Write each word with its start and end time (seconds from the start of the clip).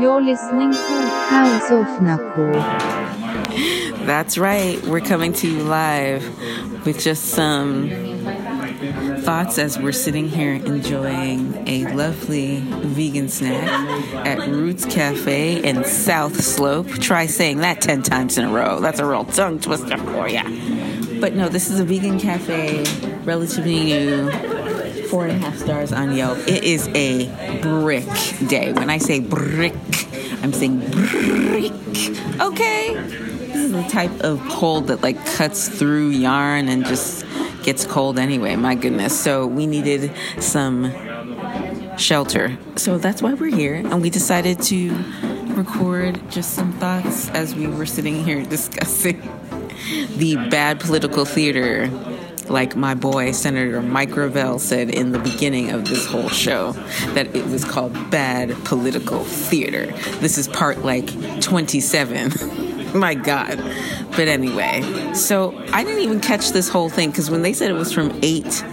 You're 0.00 0.20
listening 0.20 0.72
to 0.72 0.78
House 0.78 1.70
of 1.70 1.86
Nako. 2.00 2.52
That's 4.04 4.36
right. 4.36 4.80
We're 4.86 5.00
coming 5.00 5.32
to 5.34 5.48
you 5.48 5.62
live 5.62 6.22
with 6.84 7.00
just 7.00 7.24
some 7.30 7.88
thoughts 9.20 9.58
as 9.58 9.78
we're 9.78 9.92
sitting 9.92 10.28
here 10.28 10.52
enjoying 10.52 11.66
a 11.66 11.86
lovely 11.94 12.60
vegan 12.60 13.28
snack 13.30 13.68
at 14.26 14.46
Roots 14.46 14.84
Cafe 14.84 15.62
in 15.62 15.82
South 15.84 16.42
Slope. 16.42 16.88
Try 16.88 17.24
saying 17.24 17.58
that 17.58 17.80
10 17.80 18.02
times 18.02 18.36
in 18.36 18.44
a 18.44 18.52
row. 18.52 18.80
That's 18.80 19.00
a 19.00 19.06
real 19.06 19.24
tongue 19.24 19.60
twister 19.60 19.96
for 19.96 20.28
ya. 20.28 20.42
But 21.20 21.34
no, 21.34 21.48
this 21.48 21.70
is 21.70 21.80
a 21.80 21.84
vegan 21.84 22.20
cafe, 22.20 22.84
relatively 23.24 23.84
new, 23.84 24.30
four 25.08 25.26
and 25.26 25.32
a 25.32 25.38
half 25.38 25.56
stars 25.56 25.92
on 25.92 26.14
Yelp. 26.14 26.38
It 26.48 26.64
is 26.64 26.88
a 26.88 27.60
brick 27.60 28.06
day. 28.48 28.72
When 28.72 28.90
I 28.90 28.98
say 28.98 29.20
brick, 29.20 29.74
I'm 30.42 30.52
saying 30.52 30.80
brick. 30.90 31.72
Okay? 32.40 32.94
This 32.94 33.56
is 33.56 33.72
the 33.72 33.86
type 33.88 34.20
of 34.20 34.40
cold 34.48 34.88
that 34.88 35.02
like 35.02 35.24
cuts 35.26 35.68
through 35.68 36.10
yarn 36.10 36.68
and 36.68 36.84
just 36.84 37.24
gets 37.62 37.84
cold 37.84 38.18
anyway. 38.18 38.56
My 38.56 38.74
goodness. 38.74 39.18
So 39.18 39.46
we 39.46 39.66
needed 39.66 40.12
some 40.40 40.92
shelter. 41.96 42.56
So 42.76 42.98
that's 42.98 43.22
why 43.22 43.34
we're 43.34 43.54
here. 43.54 43.74
And 43.74 44.02
we 44.02 44.10
decided 44.10 44.60
to 44.62 44.90
record 45.54 46.20
just 46.30 46.54
some 46.54 46.72
thoughts 46.74 47.30
as 47.30 47.54
we 47.54 47.66
were 47.66 47.86
sitting 47.86 48.24
here 48.24 48.44
discussing 48.48 49.20
the 50.16 50.36
bad 50.50 50.80
political 50.80 51.24
theater 51.24 51.88
like 52.50 52.76
my 52.76 52.94
boy 52.94 53.32
Senator 53.32 53.82
Mike 53.82 54.10
Gravel 54.10 54.58
said 54.58 54.90
in 54.90 55.12
the 55.12 55.18
beginning 55.18 55.70
of 55.70 55.86
this 55.86 56.06
whole 56.06 56.28
show, 56.28 56.72
that 57.14 57.34
it 57.34 57.46
was 57.46 57.64
called 57.64 57.92
bad 58.10 58.54
political 58.64 59.24
theater. 59.24 59.86
This 60.20 60.38
is 60.38 60.48
part 60.48 60.78
like 60.78 61.40
27. 61.40 62.32
my 62.94 63.14
God. 63.14 63.58
But 64.10 64.28
anyway, 64.28 65.12
so 65.14 65.56
I 65.72 65.84
didn't 65.84 66.02
even 66.02 66.20
catch 66.20 66.50
this 66.50 66.68
whole 66.68 66.88
thing 66.88 67.10
because 67.10 67.30
when 67.30 67.42
they 67.42 67.52
said 67.52 67.70
it 67.70 67.74
was 67.74 67.92
from 67.92 68.18
8 68.22 68.64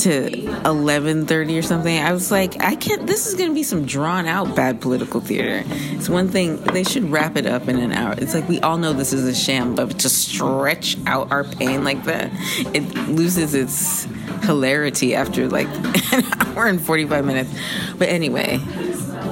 to 0.00 0.30
11:30 0.30 1.58
or 1.58 1.62
something 1.62 1.98
I 1.98 2.12
was 2.12 2.30
like 2.30 2.60
I 2.62 2.76
can't 2.76 3.06
this 3.06 3.26
is 3.26 3.34
going 3.34 3.48
to 3.48 3.54
be 3.54 3.62
some 3.62 3.84
drawn 3.84 4.26
out 4.26 4.54
bad 4.54 4.80
political 4.80 5.20
theater. 5.20 5.62
It's 5.66 6.08
one 6.08 6.28
thing 6.28 6.56
they 6.56 6.84
should 6.84 7.10
wrap 7.10 7.36
it 7.36 7.46
up 7.46 7.68
in 7.68 7.78
an 7.78 7.92
hour. 7.92 8.14
It's 8.16 8.34
like 8.34 8.48
we 8.48 8.60
all 8.60 8.78
know 8.78 8.92
this 8.92 9.12
is 9.12 9.26
a 9.26 9.34
sham 9.34 9.74
but 9.74 9.98
to 10.00 10.08
stretch 10.08 10.96
out 11.06 11.30
our 11.30 11.44
pain 11.44 11.84
like 11.84 12.04
that 12.04 12.30
it 12.74 12.82
loses 13.08 13.54
its 13.54 14.04
hilarity 14.44 15.14
after 15.14 15.48
like 15.48 15.68
an 16.12 16.24
hour 16.40 16.66
and 16.66 16.80
45 16.80 17.24
minutes. 17.24 17.54
But 17.98 18.08
anyway 18.08 18.60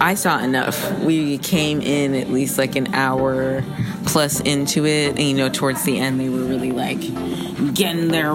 I 0.01 0.15
saw 0.15 0.39
enough. 0.39 0.99
We 1.01 1.37
came 1.39 1.83
in 1.83 2.15
at 2.15 2.31
least 2.31 2.57
like 2.57 2.75
an 2.75 2.95
hour 2.95 3.63
plus 4.07 4.41
into 4.41 4.87
it, 4.87 5.11
and 5.11 5.21
you 5.21 5.35
know, 5.35 5.51
towards 5.51 5.85
the 5.85 5.99
end, 5.99 6.19
they 6.19 6.31
were 6.31 6.45
really 6.45 6.73
like 6.73 7.01
getting 7.75 8.09
their 8.09 8.33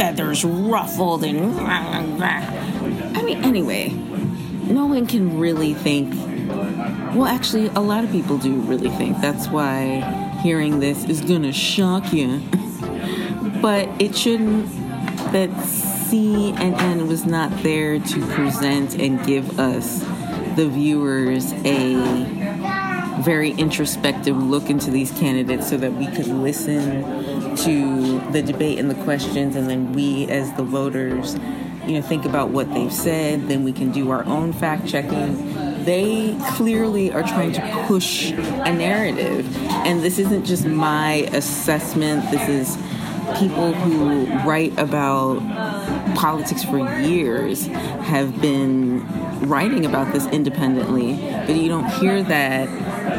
feathers 0.00 0.46
ruffled 0.46 1.22
and. 1.24 1.60
I 1.60 3.22
mean, 3.22 3.44
anyway, 3.44 3.90
no 3.90 4.86
one 4.86 5.06
can 5.06 5.38
really 5.38 5.74
think. 5.74 6.14
Well, 7.14 7.26
actually, 7.26 7.66
a 7.66 7.80
lot 7.80 8.02
of 8.02 8.10
people 8.10 8.38
do 8.38 8.54
really 8.60 8.88
think. 8.88 9.20
That's 9.20 9.48
why 9.48 10.00
hearing 10.42 10.80
this 10.80 11.04
is 11.04 11.20
gonna 11.20 11.52
shock 11.52 12.14
you. 12.14 12.38
but 13.60 13.90
it 14.00 14.16
shouldn't. 14.16 14.70
That 15.32 15.50
CNN 15.50 17.06
was 17.06 17.26
not 17.26 17.50
there 17.62 17.98
to 17.98 18.26
present 18.28 18.98
and 18.98 19.24
give 19.26 19.60
us 19.60 20.00
the 20.56 20.66
viewers 20.66 21.52
a 21.64 21.94
very 23.20 23.50
introspective 23.50 24.34
look 24.34 24.70
into 24.70 24.90
these 24.90 25.12
candidates 25.12 25.68
so 25.68 25.76
that 25.76 25.92
we 25.92 26.06
could 26.06 26.26
listen 26.26 27.29
to 27.58 28.20
the 28.32 28.42
debate 28.42 28.78
and 28.78 28.90
the 28.90 29.02
questions 29.04 29.56
and 29.56 29.68
then 29.68 29.92
we 29.92 30.26
as 30.28 30.52
the 30.54 30.62
voters 30.62 31.34
you 31.86 31.92
know 31.92 32.02
think 32.02 32.24
about 32.24 32.50
what 32.50 32.72
they've 32.72 32.92
said 32.92 33.48
then 33.48 33.64
we 33.64 33.72
can 33.72 33.90
do 33.90 34.10
our 34.10 34.24
own 34.26 34.52
fact 34.52 34.86
checking. 34.86 35.54
They 35.84 36.36
clearly 36.50 37.10
are 37.10 37.22
trying 37.22 37.52
to 37.52 37.84
push 37.86 38.32
a 38.32 38.72
narrative 38.72 39.56
and 39.66 40.02
this 40.02 40.18
isn't 40.18 40.44
just 40.44 40.66
my 40.66 41.28
assessment. 41.32 42.30
This 42.30 42.48
is 42.48 42.76
people 43.38 43.72
who 43.72 44.26
write 44.46 44.78
about 44.78 45.38
politics 46.20 46.62
for 46.62 46.78
years 47.00 47.66
have 47.66 48.42
been 48.42 49.02
writing 49.48 49.86
about 49.86 50.12
this 50.12 50.26
independently, 50.26 51.14
but 51.46 51.56
you 51.56 51.66
don't 51.66 51.88
hear 51.94 52.22
that 52.22 52.68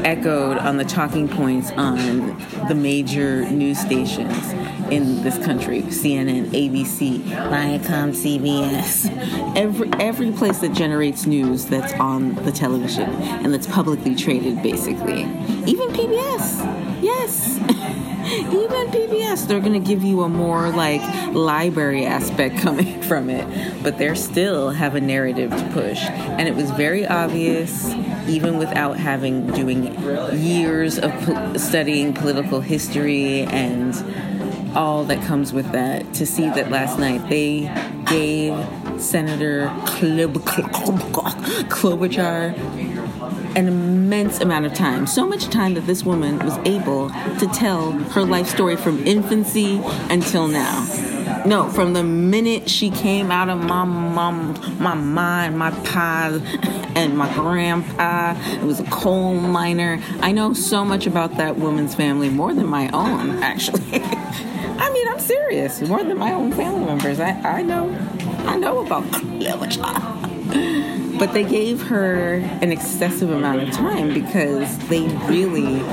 echoed 0.06 0.59
on 0.59 0.78
the 0.78 0.85
talking 0.85 1.28
points 1.28 1.72
on 1.72 2.38
the 2.67 2.75
major 2.75 3.50
news 3.50 3.79
stations 3.79 4.51
in 4.91 5.23
this 5.23 5.44
country 5.44 5.81
CNN, 5.81 6.45
ABC, 6.51 7.22
Viacom, 7.23 8.11
CBS. 8.13 9.09
Every, 9.57 9.90
every 9.94 10.31
place 10.31 10.59
that 10.59 10.73
generates 10.73 11.25
news 11.25 11.66
that's 11.66 11.94
on 11.94 12.35
the 12.35 12.51
television 12.51 13.09
and 13.09 13.51
that's 13.51 13.66
publicly 13.66 14.13
traded, 14.13 14.61
basically. 14.61 15.22
Even 15.66 15.90
PBS. 15.90 17.01
Yes. 17.01 18.07
Even 18.31 18.88
PBS, 18.92 19.46
they're 19.47 19.59
going 19.59 19.74
to 19.74 19.86
give 19.86 20.03
you 20.03 20.22
a 20.24 20.30
more 20.30 20.69
like 20.69 21.02
library 21.34 22.06
aspect 22.06 22.58
coming 22.59 23.02
from 23.09 23.30
it, 23.30 23.84
but 23.84 23.97
they 23.97 24.14
still 24.16 24.69
have 24.69 24.96
a 24.96 25.02
narrative 25.02 25.52
to 25.52 25.69
push. 25.74 26.02
And 26.02 26.47
it 26.47 26.56
was 26.56 26.72
very 26.72 27.06
obvious, 27.06 27.90
even 28.28 28.58
without 28.58 28.97
having 28.97 29.47
doing 29.47 29.94
years 30.40 30.97
of 30.97 31.12
po- 31.25 31.58
studying 31.58 32.14
political 32.14 32.62
history 32.62 33.41
and 33.41 33.94
all 34.78 35.03
that 35.03 35.22
comes 35.25 35.52
with 35.52 35.70
that, 35.74 36.14
to 36.14 36.25
see 36.25 36.46
that 36.50 36.72
last 36.72 36.97
night 36.97 37.28
they 37.30 37.64
gave 38.06 38.53
Senator 39.02 39.68
Klobuchar 41.68 42.52
an 43.56 43.67
immense 43.67 44.39
amount 44.39 44.66
of 44.66 44.73
time. 44.73 45.07
So 45.07 45.25
much 45.28 45.45
time 45.50 45.73
that 45.73 45.85
this 45.88 46.03
woman 46.03 46.39
was 46.39 46.57
able 46.66 47.09
to 47.09 47.50
tell 47.53 47.91
her 47.91 48.23
life 48.23 48.47
story 48.47 48.75
from 48.75 49.06
infancy 49.06 49.81
until 50.09 50.47
now. 50.47 50.85
No, 51.45 51.69
from 51.69 51.94
the 51.94 52.03
minute 52.03 52.69
she 52.69 52.91
came 52.91 53.31
out 53.31 53.50
of 53.50 53.59
my 53.59 53.84
mom, 53.84 54.56
my 54.79 54.94
mind, 54.94 55.57
my 55.57 55.72
pa, 55.72 56.40
and 56.95 57.17
my 57.17 57.34
grandpa, 57.34 58.35
it 58.47 58.63
was 58.63 58.79
a 58.79 58.85
coal 58.85 59.34
miner. 59.35 60.00
I 60.19 60.31
know 60.31 60.53
so 60.53 60.85
much 60.85 61.07
about 61.07 61.38
that 61.38 61.57
woman's 61.57 61.95
family, 61.95 62.29
more 62.29 62.53
than 62.53 62.67
my 62.67 62.90
own, 62.90 63.41
actually. 63.41 63.81
I 63.94 64.91
mean, 64.94 65.07
I'm 65.07 65.19
serious, 65.19 65.81
more 65.81 66.03
than 66.03 66.17
my 66.17 66.31
own 66.31 66.51
family 66.51 66.85
members. 66.85 67.19
I, 67.19 67.31
I 67.41 67.61
know, 67.63 67.90
I 68.45 68.57
know 68.57 68.85
about 68.85 69.03
but 71.22 71.34
they 71.34 71.44
gave 71.44 71.84
her 71.84 72.38
an 72.64 72.72
excessive 72.72 73.30
amount 73.30 73.62
of 73.62 73.72
time 73.72 74.12
because 74.12 74.76
they 74.88 75.02
really 75.28 75.84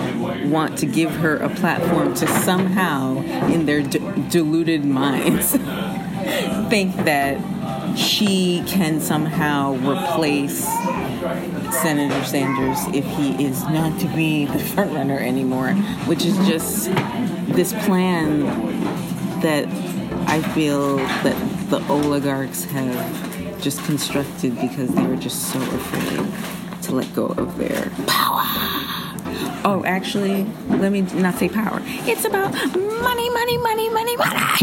want 0.49 0.79
to 0.79 0.87
give 0.87 1.11
her 1.11 1.37
a 1.37 1.51
platform 1.51 2.15
to 2.15 2.27
somehow, 2.27 3.15
in 3.53 3.67
their 3.67 3.83
d- 3.83 4.01
deluded 4.31 4.87
minds, 4.87 5.51
think 6.71 6.97
that 7.05 7.37
she 7.95 8.63
can 8.67 9.03
somehow 9.03 9.75
replace 9.75 10.65
Senator 11.83 12.25
Sanders 12.25 12.79
if 12.95 13.05
he 13.19 13.45
is 13.45 13.63
not 13.65 14.01
to 14.01 14.07
be 14.17 14.47
the 14.47 14.59
frontrunner 14.59 15.21
anymore, 15.21 15.75
which 16.07 16.25
is 16.25 16.39
just 16.49 16.87
this 17.55 17.75
plan 17.85 18.41
that 19.43 19.67
I 20.27 20.41
feel 20.55 20.97
that 20.97 21.69
the 21.69 21.87
oligarchs 21.91 22.65
have 22.65 23.28
just 23.61 23.85
constructed 23.85 24.55
because 24.61 24.91
they 24.95 25.07
were 25.07 25.17
just 25.17 25.53
so 25.53 25.61
afraid 25.61 26.83
to 26.83 26.95
let 26.95 27.13
go 27.15 27.27
of 27.27 27.57
their 27.59 27.91
power. 28.07 28.43
Oh, 29.65 29.83
actually, 29.85 30.45
let 30.69 30.93
me 30.93 31.03
not 31.03 31.35
say 31.35 31.49
power. 31.49 31.81
It's 31.85 32.25
about 32.25 32.53
money, 32.53 33.31
money, 33.31 33.59
money, 33.59 33.91
money, 33.91 34.17
money. 34.17 34.37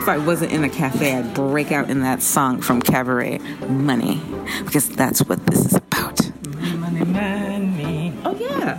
if 0.00 0.08
I 0.08 0.18
wasn't 0.18 0.52
in 0.52 0.62
a 0.64 0.68
cafe, 0.68 1.14
I'd 1.16 1.34
break 1.34 1.72
out 1.72 1.90
in 1.90 2.00
that 2.00 2.22
song 2.22 2.60
from 2.60 2.80
Cabaret, 2.80 3.38
Money, 3.68 4.20
because 4.64 4.88
that's 4.88 5.20
what 5.22 5.44
this 5.46 5.64
is 5.64 5.74
about. 5.74 6.30
Money, 6.46 6.76
money. 6.76 7.04
Money. 7.04 8.14
Oh, 8.24 8.36
yeah. 8.36 8.78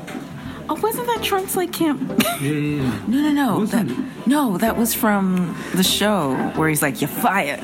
Oh, 0.70 0.76
wasn't 0.76 1.08
that 1.08 1.22
Trunks 1.24 1.56
like 1.56 1.74
Camp? 1.74 2.02
Yeah, 2.42 2.50
yeah, 2.50 2.82
yeah. 2.82 3.02
No, 3.08 3.18
no, 3.22 3.32
no. 3.32 3.66
That, 3.68 4.26
no, 4.26 4.58
that 4.58 4.76
was 4.76 4.96
from 4.96 5.56
the 5.76 5.84
show 5.84 6.34
where 6.56 6.70
he's 6.70 6.82
like, 6.82 7.02
"You're 7.02 7.08
fired." 7.08 7.60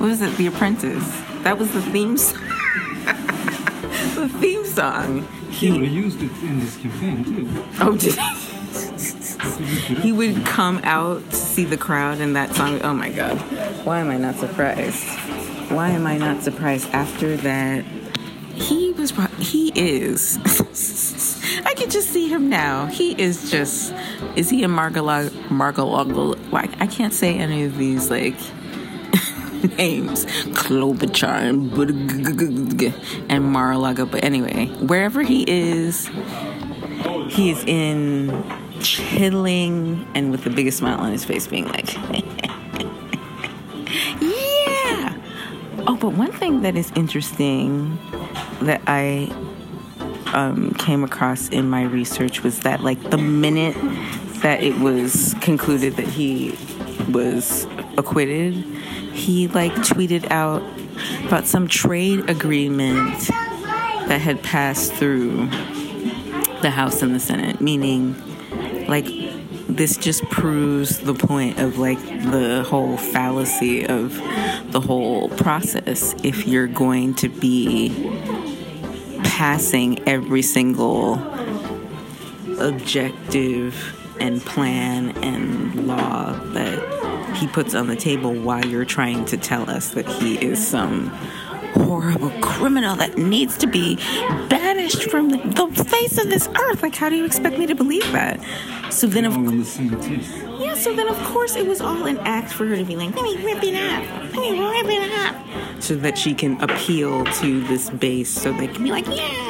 What 0.00 0.08
was 0.08 0.22
it? 0.22 0.34
The 0.38 0.46
Apprentice. 0.46 1.20
That 1.42 1.58
was 1.58 1.74
the 1.74 1.82
theme. 1.82 2.16
Song. 2.16 2.40
the 4.14 4.30
theme 4.40 4.64
song. 4.64 5.28
He 5.50 5.70
would 5.70 5.82
have 5.82 5.92
used 5.92 6.22
it 6.22 6.32
in 6.40 6.58
this 6.58 6.78
campaign 6.78 7.22
too. 7.22 7.64
Oh, 7.80 7.98
did 7.98 8.14
he? 8.14 9.94
he 9.96 10.10
would 10.10 10.46
come 10.46 10.80
out 10.84 11.28
to 11.28 11.36
see 11.36 11.64
the 11.64 11.76
crowd 11.76 12.18
and 12.18 12.34
that 12.34 12.54
song. 12.54 12.80
Oh 12.80 12.94
my 12.94 13.10
God! 13.10 13.36
Why 13.84 14.00
am 14.00 14.08
I 14.08 14.16
not 14.16 14.36
surprised? 14.36 15.04
Why 15.70 15.90
am 15.90 16.06
I 16.06 16.16
not 16.16 16.42
surprised 16.42 16.88
after 16.94 17.36
that 17.36 17.84
he 18.54 18.92
was 18.92 19.12
he 19.38 19.70
is 19.74 20.38
I 21.66 21.74
can 21.74 21.90
just 21.90 22.08
see 22.08 22.28
him 22.28 22.48
now. 22.48 22.86
He 22.86 23.20
is 23.20 23.50
just 23.50 23.92
is 24.34 24.48
he 24.48 24.64
a 24.64 24.68
Margalog 24.68 25.28
Margalog 25.48 26.52
like 26.52 26.70
I 26.80 26.86
can't 26.86 27.12
say 27.12 27.36
any 27.36 27.64
of 27.64 27.76
these 27.76 28.10
like 28.10 28.38
names. 29.76 30.24
Klobuchar 30.54 31.48
and 31.48 31.70
and 33.30 33.44
Mar-a-Lago. 33.44 34.06
But 34.06 34.24
anyway, 34.24 34.66
wherever 34.80 35.22
he 35.22 35.44
is, 35.48 36.08
he 37.28 37.50
is 37.50 37.64
in 37.66 38.44
chilling 38.80 40.06
and 40.14 40.30
with 40.30 40.44
the 40.44 40.50
biggest 40.50 40.78
smile 40.78 40.98
on 40.98 41.12
his 41.12 41.24
face 41.24 41.46
being 41.46 41.66
like 41.68 41.94
Yeah. 44.20 45.16
Oh, 45.86 45.96
but 46.00 46.14
one 46.14 46.32
thing 46.32 46.62
that 46.62 46.76
is 46.76 46.90
interesting 46.94 47.98
that 48.62 48.82
I 48.86 49.30
um, 50.32 50.72
came 50.74 51.04
across 51.04 51.48
in 51.48 51.68
my 51.68 51.82
research 51.82 52.42
was 52.42 52.60
that, 52.60 52.80
like, 52.82 53.10
the 53.10 53.18
minute 53.18 53.76
that 54.42 54.62
it 54.62 54.78
was 54.78 55.34
concluded 55.40 55.96
that 55.96 56.06
he 56.06 56.56
was 57.10 57.66
acquitted, 57.96 58.64
he 59.12 59.48
like 59.48 59.72
tweeted 59.72 60.30
out 60.30 60.62
about 61.26 61.46
some 61.46 61.68
trade 61.68 62.28
agreement 62.28 63.28
that 64.08 64.20
had 64.20 64.42
passed 64.42 64.92
through 64.94 65.46
the 66.62 66.70
House 66.70 67.02
and 67.02 67.14
the 67.14 67.20
Senate, 67.20 67.60
meaning 67.60 68.16
like 68.86 69.06
this 69.68 69.96
just 69.96 70.24
proves 70.24 70.98
the 70.98 71.14
point 71.14 71.58
of 71.58 71.78
like 71.78 71.98
the 72.30 72.64
whole 72.68 72.96
fallacy 72.96 73.86
of 73.86 74.14
the 74.72 74.80
whole 74.80 75.28
process. 75.30 76.14
If 76.24 76.46
you're 76.46 76.66
going 76.66 77.14
to 77.14 77.28
be 77.28 77.90
passing 79.24 80.06
every 80.08 80.42
single 80.42 81.14
objective 82.60 83.96
and 84.20 84.40
plan 84.42 85.16
and 85.22 85.86
law 85.86 86.32
that 86.52 86.79
he 87.40 87.46
puts 87.46 87.74
on 87.74 87.86
the 87.86 87.96
table 87.96 88.34
while 88.34 88.64
you're 88.64 88.84
trying 88.84 89.24
to 89.24 89.36
tell 89.36 89.68
us 89.68 89.90
that 89.90 90.06
he 90.06 90.36
is 90.44 90.64
some 90.64 91.08
horrible 91.72 92.30
criminal 92.42 92.96
that 92.96 93.16
needs 93.16 93.56
to 93.58 93.66
be 93.66 93.96
banished 94.48 95.04
from 95.04 95.30
the, 95.30 95.38
face 95.88 96.22
of 96.22 96.28
this 96.28 96.48
earth. 96.48 96.82
Like, 96.82 96.94
how 96.94 97.08
do 97.08 97.16
you 97.16 97.24
expect 97.24 97.58
me 97.58 97.66
to 97.66 97.74
believe 97.74 98.10
that? 98.12 98.40
So 98.90 99.06
then, 99.06 99.24
of 99.24 99.36
All 99.36 99.48
in 99.48 99.60
the 99.60 99.64
same 99.64 99.98
teeth. 100.00 100.30
yeah, 100.58 100.74
so 100.74 100.94
then 100.94 101.08
of 101.08 101.16
course 101.24 101.56
it 101.56 101.66
was 101.66 101.80
all 101.80 102.06
an 102.06 102.18
act 102.18 102.52
for 102.52 102.66
her 102.66 102.76
to 102.76 102.84
be 102.84 102.96
like, 102.96 103.14
let 103.14 103.22
me 103.22 103.42
rip 103.42 103.62
it 103.62 103.74
up, 103.74 104.34
let 104.34 104.50
me 104.50 104.60
rip 104.60 104.86
it 104.86 105.12
up, 105.26 105.82
so 105.82 105.94
that 105.96 106.18
she 106.18 106.34
can 106.34 106.60
appeal 106.60 107.24
to 107.24 107.62
this 107.62 107.88
base, 107.90 108.28
so 108.28 108.52
they 108.52 108.66
can 108.66 108.82
be 108.82 108.90
like, 108.90 109.06
yeah, 109.06 109.49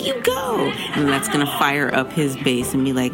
you 0.00 0.20
go, 0.22 0.56
and 0.94 1.08
that's 1.08 1.28
gonna 1.28 1.46
fire 1.46 1.92
up 1.94 2.12
his 2.12 2.36
base 2.36 2.74
and 2.74 2.84
be 2.84 2.92
like, 2.92 3.12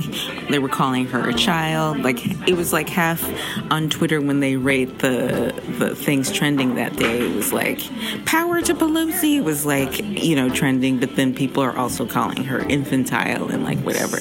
they 0.49 0.59
were 0.59 0.69
calling 0.69 1.06
her 1.06 1.29
a 1.29 1.35
child, 1.35 2.00
like 2.03 2.25
it 2.49 2.55
was 2.55 2.73
like 2.73 2.88
half 2.88 3.23
on 3.71 3.88
Twitter 3.91 4.21
when 4.21 4.41
they 4.41 4.56
rate 4.56 4.99
the 4.99 5.55
the 5.79 5.94
things 5.94 6.31
trending 6.31 6.77
that 6.77 6.97
day. 6.97 7.27
It 7.27 7.35
was 7.35 7.53
like 7.53 7.81
power 8.25 8.61
to 8.62 8.75
Pelosi. 8.75 9.43
Was 9.43 9.67
like 9.67 9.99
you 10.00 10.37
know 10.37 10.49
trending, 10.50 10.99
but 10.99 11.17
then 11.17 11.35
people 11.35 11.62
are 11.62 11.77
also 11.77 12.06
calling 12.06 12.44
her 12.44 12.61
infantile 12.61 13.50
and 13.50 13.65
like 13.65 13.79
whatever. 13.81 14.19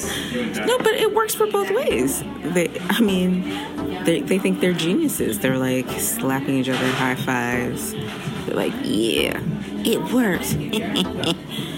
No, 0.66 0.78
but 0.78 0.94
it 0.94 1.14
works 1.14 1.36
for 1.36 1.48
both 1.48 1.70
ways. 1.72 2.24
They, 2.44 2.70
I 2.90 3.02
mean, 3.02 3.44
they, 4.06 4.22
they 4.22 4.40
think 4.40 4.60
they're 4.60 4.74
geniuses. 4.74 5.40
They're 5.40 5.58
like 5.58 5.90
slapping 6.00 6.56
each 6.56 6.70
other 6.70 6.88
high 6.92 7.16
fives. 7.16 7.94
They're 8.46 8.56
like, 8.56 8.74
yeah, 8.84 9.42
it 9.84 10.02
works. 10.14 10.56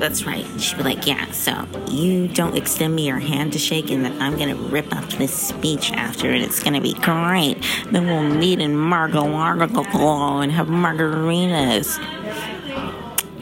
That's 0.00 0.24
right. 0.24 0.46
She'd 0.58 0.78
be 0.78 0.82
like, 0.82 1.06
yeah, 1.06 1.30
so 1.30 1.66
you 1.90 2.26
don't 2.26 2.56
extend 2.56 2.96
me 2.96 3.06
your 3.06 3.18
hand 3.18 3.52
to 3.52 3.58
shake, 3.58 3.90
and 3.90 4.02
then 4.02 4.20
I'm 4.22 4.38
gonna 4.38 4.54
rip 4.54 4.96
up 4.96 5.06
this 5.10 5.32
speech 5.32 5.92
after, 5.92 6.30
and 6.30 6.42
it's 6.42 6.62
gonna 6.62 6.80
be 6.80 6.94
great. 6.94 7.56
Then 7.90 8.06
we'll 8.06 8.22
meet 8.22 8.60
in 8.60 8.74
Margo 8.74 9.28
Margo 9.28 9.66
and 10.40 10.50
have 10.52 10.68
margaritas 10.68 11.98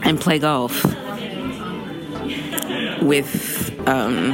and 0.03 0.21
play 0.21 0.41
golf 0.41 0.85
with 3.03 3.73
um, 3.87 4.33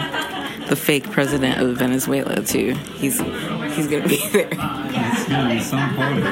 the 0.69 0.77
fake 0.77 1.11
president 1.11 1.61
of 1.61 1.77
Venezuela 1.77 2.43
too. 2.43 2.73
He's 2.95 3.21
he's 3.75 3.87
gonna 3.87 4.09
be 4.09 4.27
there. 4.33 4.49
It's 4.51 5.29
gonna 5.29 5.55
be 5.55 5.61
some 5.61 5.95
party. 5.95 6.23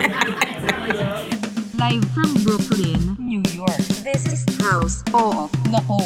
Live 1.77 2.05
from 2.13 2.33
Brooklyn, 2.45 3.17
New 3.19 3.19
York. 3.19 3.22
This 4.25 4.47
is 4.49 4.61
House 4.61 5.03
of 5.15 5.51
Nako. 5.67 5.99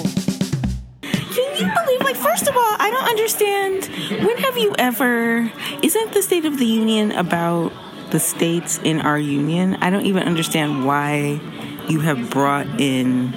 Can 1.03 1.57
you 1.57 1.73
believe? 1.75 2.01
Like, 2.01 2.17
first 2.17 2.49
of 2.49 2.57
all, 2.57 2.77
I 2.79 2.91
don't 2.91 3.09
understand. 3.09 3.85
When 4.25 4.39
have 4.39 4.57
you 4.57 4.75
ever? 4.79 5.53
Isn't 5.83 6.13
the 6.13 6.23
State 6.23 6.47
of 6.47 6.59
the 6.59 6.65
Union 6.65 7.13
about 7.13 7.73
the 8.11 8.19
states 8.19 8.79
in 8.83 9.01
our 9.03 9.19
union? 9.19 9.75
I 9.77 9.91
don't 9.91 10.07
even 10.07 10.23
understand 10.23 10.87
why 10.87 11.41
you 11.89 12.01
have 12.01 12.31
brought 12.31 12.67
in 12.81 13.35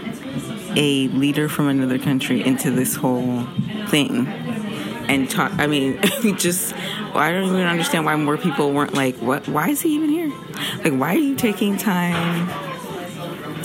a 0.77 1.09
leader 1.09 1.49
from 1.49 1.67
another 1.67 1.99
country 1.99 2.45
into 2.45 2.71
this 2.71 2.95
whole 2.95 3.43
thing 3.87 4.27
and 4.27 5.29
talk. 5.29 5.51
I 5.57 5.67
mean, 5.67 5.99
just. 6.37 6.73
I 7.15 7.31
don't 7.31 7.45
even 7.45 7.65
understand 7.65 8.05
why 8.05 8.15
more 8.15 8.37
people 8.37 8.71
weren't 8.71 8.93
like, 8.93 9.17
"What? 9.17 9.47
Why 9.49 9.69
is 9.69 9.81
he 9.81 9.95
even 9.95 10.09
here? 10.09 10.31
Like, 10.83 10.93
why 10.93 11.15
are 11.15 11.19
you 11.19 11.35
taking 11.35 11.75
time?" 11.75 12.68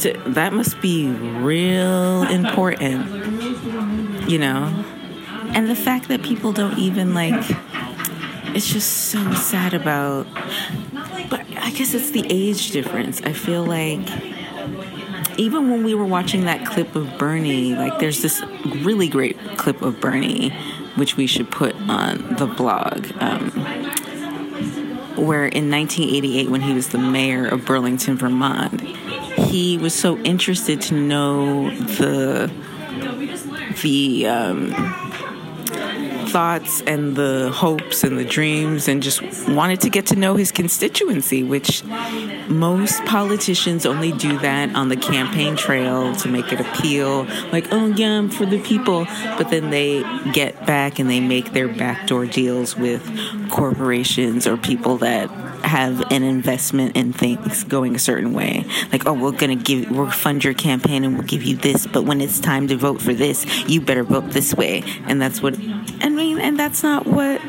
To, 0.05 0.13
that 0.27 0.53
must 0.53 0.81
be 0.81 1.09
real 1.09 2.23
important 2.31 3.25
you 4.29 4.39
know? 4.39 4.85
And 5.55 5.69
the 5.69 5.77
fact 5.77 6.09
that 6.09 6.23
people 6.23 6.53
don't 6.53 6.79
even 6.79 7.15
like 7.15 7.45
it's 8.57 8.73
just 8.73 9.09
so 9.09 9.33
sad 9.33 9.75
about 9.75 10.27
but 11.29 11.41
i 11.57 11.73
guess 11.73 11.93
it's 11.93 12.11
the 12.11 12.25
age 12.29 12.71
difference. 12.71 13.21
I 13.23 13.33
feel 13.33 13.65
like 13.65 14.07
even 15.39 15.71
when 15.71 15.83
we 15.83 15.95
were 15.95 16.05
watching 16.05 16.45
that 16.45 16.65
clip 16.65 16.95
of 16.95 17.19
bernie 17.19 17.75
like 17.75 17.99
there's 17.99 18.23
this 18.23 18.43
really 18.83 19.09
great 19.09 19.39
clip 19.57 19.83
of 19.83 20.01
bernie 20.01 20.51
which 20.97 21.17
we 21.17 21.27
should 21.27 21.51
put 21.51 21.75
on 21.89 22.37
the 22.37 22.47
blog 22.47 23.11
um, 23.21 23.51
where 25.17 25.47
in 25.47 25.71
1988 25.71 26.51
when 26.51 26.61
he 26.61 26.73
was 26.73 26.91
the 26.91 26.99
mayor 26.99 27.47
of 27.47 27.65
burlington 27.65 28.17
vermont 28.17 28.81
he 29.37 29.79
was 29.79 29.95
so 29.95 30.19
interested 30.19 30.81
to 30.83 30.95
know 30.95 31.71
the 31.71 32.53
the 33.83 34.27
um, 34.27 34.71
thoughts 36.29 36.81
and 36.83 37.15
the 37.15 37.51
hopes 37.55 38.03
and 38.03 38.19
the 38.19 38.25
dreams 38.25 38.89
and 38.89 39.03
just 39.03 39.23
wanted 39.49 39.81
to 39.81 39.89
get 39.89 40.07
to 40.07 40.17
know 40.17 40.35
his 40.35 40.51
constituency 40.51 41.45
which 41.45 41.85
most 42.49 43.05
politicians 43.05 43.87
only 43.87 44.11
do 44.13 44.37
that 44.39 44.75
on 44.75 44.89
the 44.89 44.97
campaign 44.97 45.55
trail 45.57 46.15
to 46.17 46.29
make 46.29 46.53
it 46.53 46.61
appeal. 46.61 47.25
Like 47.53 47.69
oh 47.73 47.87
yeah 47.87 48.19
i'm 48.19 48.31
for 48.31 48.47
the 48.47 48.61
people. 48.61 49.07
But 49.39 49.51
then 49.51 49.71
they 49.71 50.03
get 50.33 50.67
back 50.67 50.99
and 50.99 51.09
they 51.09 51.21
make 51.21 51.53
their 51.53 51.69
backdoor 51.69 52.27
deals 52.27 52.77
with 52.77 53.03
corporations 53.51 54.47
or 54.47 54.57
people 54.57 54.99
that 54.99 55.31
have 55.65 56.13
an 56.13 56.23
investment 56.23 56.97
in 56.97 57.13
things 57.13 57.65
going 57.65 57.95
a 57.95 57.99
certain 57.99 58.33
way. 58.33 58.65
Like, 58.93 59.07
oh, 59.07 59.13
we're 59.13 59.33
gonna 59.33 59.57
give, 59.57 59.91
we'll 59.91 60.11
fund 60.11 60.45
your 60.45 60.55
campaign 60.55 61.05
and 61.05 61.15
we'll 61.15 61.27
give 61.27 61.43
you 61.43 61.57
this, 61.57 61.87
but 61.87 62.05
when 62.05 62.21
it's 62.21 62.41
time 62.41 62.69
to 62.69 62.77
vote 62.77 63.01
for 63.01 63.15
this, 63.15 63.47
you 63.69 63.81
better 63.81 64.05
vote 64.05 64.31
this 64.31 64.55
way. 64.55 64.83
And 65.07 65.21
that's 65.21 65.43
what, 65.43 65.59
I 66.01 66.09
mean, 66.09 66.39
and 66.39 66.59
that's 66.59 66.83
not 66.83 67.07
what 67.07 67.41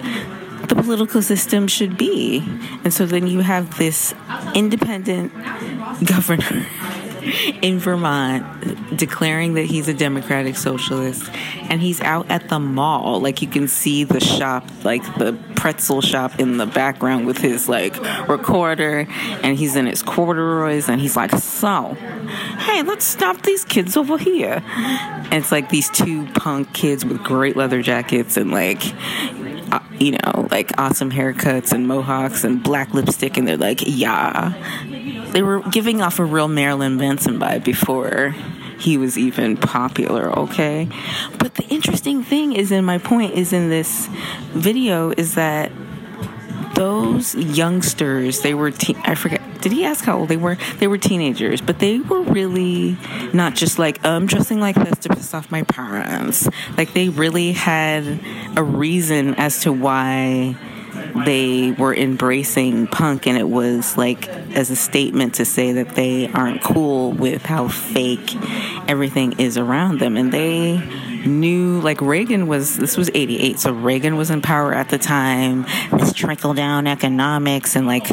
the 0.68 0.76
political 0.76 1.22
system 1.22 1.68
should 1.68 1.98
be. 1.98 2.44
And 2.84 2.94
so 2.94 3.06
then 3.06 3.28
you 3.28 3.40
have 3.42 3.78
this 3.78 4.14
independent 4.54 5.34
governor 6.06 6.66
in 7.62 7.80
Vermont 7.80 8.98
declaring 8.98 9.56
that 9.56 9.66
he's 9.66 9.88
a 9.88 9.94
democratic 9.94 10.56
socialist. 10.56 11.30
And 11.70 11.82
he's 11.82 12.02
out 12.02 12.30
at 12.30 12.50
the 12.50 12.60
mall. 12.60 13.20
Like 13.20 13.42
you 13.42 13.48
can 13.48 13.68
see 13.68 14.04
the 14.04 14.20
shop 14.20 14.66
like 14.84 15.04
the 15.18 15.38
pretzel 15.56 16.02
shop 16.02 16.40
in 16.40 16.58
the 16.58 16.66
background 16.66 17.26
with 17.26 17.38
his 17.38 17.68
like 17.68 17.98
recorder. 18.28 19.08
And 19.42 19.58
he's 19.58 19.76
in 19.76 19.86
his 19.88 20.04
corduroys. 20.04 20.90
And 20.90 21.02
he's 21.02 21.16
like 21.16 21.32
so 21.32 21.96
hey 22.60 22.82
let's 22.84 23.06
stop 23.06 23.42
these 23.42 23.66
kids 23.66 23.98
over 23.98 24.18
here. 24.18 24.64
And 24.66 25.34
it's 25.34 25.52
like 25.52 25.70
these 25.70 25.90
two 25.90 26.26
punk 26.34 26.74
kids 26.74 27.06
with 27.06 27.24
great 27.24 27.56
leather 27.56 27.82
jackets 27.82 28.38
and 28.38 28.52
like 28.52 28.82
uh, 29.72 29.80
you 30.00 30.12
know 30.12 30.48
like 30.52 30.72
awesome 30.78 31.12
haircuts 31.12 31.72
and 31.72 31.88
mohawks 31.88 32.44
and 32.44 32.62
black 32.62 32.94
lipstick. 32.94 33.38
And 33.38 33.48
they're 33.48 33.58
like 33.58 33.82
yeah 33.86 34.54
they 35.36 35.44
were 35.44 35.60
giving 35.60 36.02
off 36.02 36.18
a 36.18 36.24
real 36.24 36.48
Marilyn 36.48 36.96
Manson 36.96 37.38
vibe 37.38 37.66
before 37.66 38.34
he 38.80 38.98
was 38.98 39.18
even 39.18 39.58
popular, 39.58 40.32
okay? 40.40 40.88
But 41.38 41.56
the 41.56 41.66
interesting 41.66 42.24
thing 42.24 42.54
is 42.54 42.72
in 42.72 42.86
my 42.86 43.00
point 43.00 43.34
is 43.34 43.52
in 43.52 43.70
this 43.70 44.08
video 44.54 45.12
is 45.12 45.36
that 45.36 45.74
those 46.76 47.36
youngsters, 47.36 48.44
they 48.44 48.54
were 48.54 48.72
te- 48.72 48.96
I 49.04 49.16
forget 49.16 49.42
did 49.60 49.74
he 49.74 49.84
ask 49.84 50.06
how 50.06 50.20
old 50.20 50.30
they 50.30 50.38
were? 50.38 50.58
They 50.78 50.88
were 50.88 51.00
teenagers, 51.00 51.60
but 51.60 51.80
they 51.80 52.00
were 52.00 52.22
really 52.22 52.96
not 53.34 53.56
just 53.56 53.78
like, 53.78 54.06
I'm 54.06 54.28
dressing 54.28 54.62
like 54.62 54.76
this 54.76 55.00
to 55.00 55.10
piss 55.10 55.34
off 55.34 55.52
my 55.52 55.64
parents. 55.64 56.48
Like 56.78 56.94
they 56.94 57.10
really 57.10 57.52
had 57.52 58.22
a 58.56 58.64
reason 58.64 59.36
as 59.36 59.62
to 59.62 59.74
why 59.74 60.56
they 61.26 61.72
were 61.72 61.94
embracing 61.94 62.88
punk 62.88 63.28
and 63.28 63.38
it 63.38 63.48
was 63.48 63.98
like 63.98 64.28
as 64.28 64.70
a 64.70 64.76
statement 64.76 65.36
to 65.36 65.46
say 65.46 65.74
that 65.74 65.96
they 65.96 66.28
aren't 66.28 66.62
cool 66.62 67.12
with 67.12 67.44
how 67.44 67.68
fake 67.68 68.36
everything 68.88 69.40
is 69.40 69.58
around 69.58 70.00
them. 70.00 70.18
And 70.18 70.32
they 70.32 70.78
knew 71.26 71.80
like 71.82 72.02
Reagan 72.02 72.48
was 72.48 72.78
this 72.78 72.98
was 72.98 73.10
88 73.14 73.60
so 73.60 73.74
Reagan 73.74 74.16
was 74.16 74.30
in 74.30 74.42
power 74.42 74.74
at 74.74 74.90
the 74.90 74.98
time. 74.98 75.66
This 75.92 76.14
trickle 76.14 76.54
down 76.54 76.88
economics 76.88 77.76
and 77.76 77.88
like 77.88 78.10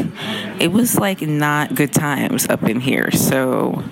it 0.60 0.72
was 0.72 0.98
like 0.98 1.22
not 1.22 1.74
good 1.74 1.92
times 1.92 2.48
up 2.48 2.62
in 2.64 2.80
here. 2.80 3.10
So 3.10 3.84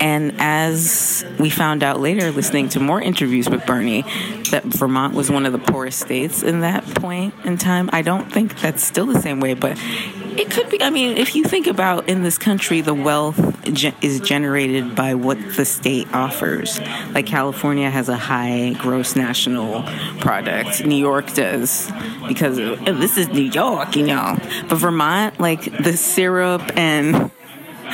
and 0.00 0.34
as 0.38 1.24
we 1.38 1.50
found 1.50 1.82
out 1.82 2.00
later, 2.00 2.30
listening 2.30 2.68
to 2.70 2.80
more 2.80 3.00
interviews 3.00 3.48
with 3.48 3.64
Bernie, 3.66 4.02
that 4.50 4.62
Vermont 4.64 5.14
was 5.14 5.30
one 5.30 5.46
of 5.46 5.52
the 5.52 5.58
poorest 5.58 6.00
states 6.00 6.42
in 6.42 6.60
that 6.60 6.84
point 6.84 7.34
in 7.44 7.58
time. 7.58 7.90
I 7.92 8.02
don't 8.02 8.30
think 8.30 8.60
that's 8.60 8.82
still 8.82 9.06
the 9.06 9.20
same 9.20 9.40
way, 9.40 9.54
but 9.54 9.78
it 10.38 10.50
could 10.50 10.68
be. 10.70 10.82
I 10.82 10.90
mean, 10.90 11.16
if 11.16 11.34
you 11.34 11.44
think 11.44 11.66
about 11.66 12.08
in 12.08 12.22
this 12.22 12.38
country, 12.38 12.80
the 12.80 12.94
wealth 12.94 13.38
is 13.66 14.20
generated 14.20 14.94
by 14.94 15.14
what 15.14 15.38
the 15.56 15.64
state 15.64 16.12
offers. 16.12 16.78
Like 17.12 17.26
California 17.26 17.90
has 17.90 18.08
a 18.08 18.16
high 18.16 18.74
gross 18.78 19.16
national 19.16 19.82
product, 20.20 20.84
New 20.84 20.96
York 20.96 21.32
does 21.34 21.90
because 22.28 22.56
this 22.56 23.16
is 23.16 23.28
New 23.28 23.42
York, 23.42 23.96
you 23.96 24.06
know. 24.06 24.38
But 24.68 24.76
Vermont, 24.76 25.40
like 25.40 25.64
the 25.82 25.96
syrup 25.96 26.62
and 26.76 27.30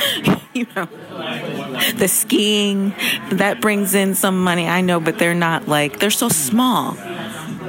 you 0.53 0.67
know 0.75 0.85
the 1.95 2.07
skiing 2.07 2.93
that 3.31 3.59
brings 3.61 3.95
in 3.95 4.15
some 4.15 4.43
money 4.43 4.67
i 4.67 4.81
know 4.81 4.99
but 4.99 5.17
they're 5.19 5.35
not 5.35 5.67
like 5.67 5.99
they're 5.99 6.11
so 6.11 6.29
small 6.29 6.95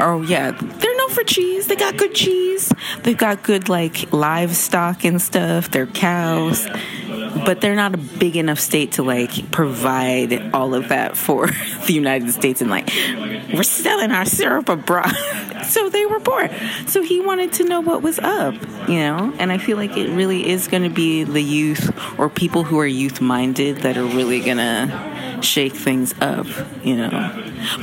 oh 0.00 0.24
yeah 0.26 0.50
they're 0.50 0.96
known 0.96 1.10
for 1.10 1.24
cheese 1.24 1.66
they 1.66 1.76
got 1.76 1.96
good 1.96 2.14
cheese 2.14 2.72
they've 3.02 3.18
got 3.18 3.42
good 3.42 3.68
like 3.68 4.12
livestock 4.12 5.04
and 5.04 5.20
stuff 5.20 5.70
they're 5.70 5.86
cows 5.86 6.66
but 7.44 7.60
they're 7.60 7.74
not 7.74 7.94
a 7.94 7.98
big 7.98 8.36
enough 8.36 8.60
state 8.60 8.92
to 8.92 9.02
like 9.02 9.50
provide 9.50 10.54
all 10.54 10.74
of 10.74 10.88
that 10.88 11.16
for 11.16 11.46
the 11.86 11.92
United 11.92 12.30
States 12.32 12.60
and 12.60 12.70
like 12.70 12.90
we're 13.52 13.62
selling 13.62 14.10
our 14.10 14.24
syrup 14.24 14.68
abroad. 14.68 15.12
so 15.68 15.88
they 15.88 16.06
were 16.06 16.20
poor. 16.20 16.48
So 16.86 17.02
he 17.02 17.20
wanted 17.20 17.52
to 17.54 17.64
know 17.64 17.80
what 17.80 18.02
was 18.02 18.18
up, 18.18 18.54
you 18.88 18.98
know? 18.98 19.34
And 19.38 19.52
I 19.52 19.58
feel 19.58 19.76
like 19.76 19.96
it 19.96 20.10
really 20.10 20.48
is 20.48 20.68
going 20.68 20.82
to 20.82 20.90
be 20.90 21.24
the 21.24 21.42
youth 21.42 21.90
or 22.18 22.28
people 22.28 22.64
who 22.64 22.78
are 22.78 22.86
youth 22.86 23.20
minded 23.20 23.78
that 23.78 23.96
are 23.96 24.04
really 24.04 24.40
going 24.40 24.58
to 24.58 25.40
shake 25.42 25.74
things 25.74 26.14
up, 26.20 26.46
you 26.82 26.96
know? 26.96 27.10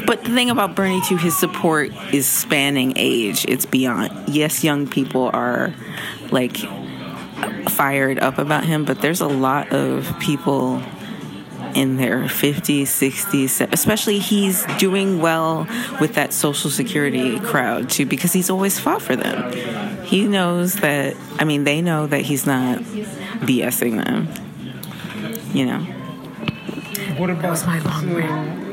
But 0.06 0.24
the 0.24 0.30
thing 0.30 0.50
about 0.50 0.76
Bernie 0.76 1.02
too, 1.02 1.18
his 1.18 1.38
support 1.38 1.92
is 2.14 2.28
spanning 2.28 2.94
age. 2.96 3.46
It's 3.48 3.66
beyond. 3.66 4.30
Yes, 4.30 4.64
young 4.64 4.88
people 4.88 5.30
are 5.34 5.74
like 6.32 6.58
fired 7.70 8.20
up 8.20 8.38
about 8.38 8.66
him, 8.66 8.86
but 8.86 9.02
there's 9.02 9.22
a 9.22 9.28
lot 9.28 9.72
of 9.72 10.20
people 10.20 10.82
in 11.76 11.98
their 11.98 12.24
50s, 12.24 12.84
60s, 12.84 13.72
especially 13.72 14.20
he's 14.20 14.66
doing 14.78 15.20
well 15.20 15.68
with 16.00 16.16
that 16.16 16.34
social 16.34 16.70
security 16.70 17.40
crowd 17.40 17.90
too 17.90 18.06
because 18.06 18.34
he's 18.34 18.50
always 18.50 18.80
fought 18.80 19.02
for 19.02 19.16
them. 19.16 19.52
He 20.04 20.28
knows 20.28 20.76
that, 20.76 21.16
I 21.40 21.44
mean, 21.44 21.64
they 21.64 21.82
know 21.82 22.08
that 22.08 22.22
he's 22.22 22.46
not 22.46 22.80
BSing 22.80 24.04
them, 24.04 24.28
you 25.54 25.66
know. 25.66 25.80
What 27.18 27.30
about 27.30 27.52
was 27.52 27.66
my 27.66 27.80
long 27.80 28.22
uh, 28.22 28.72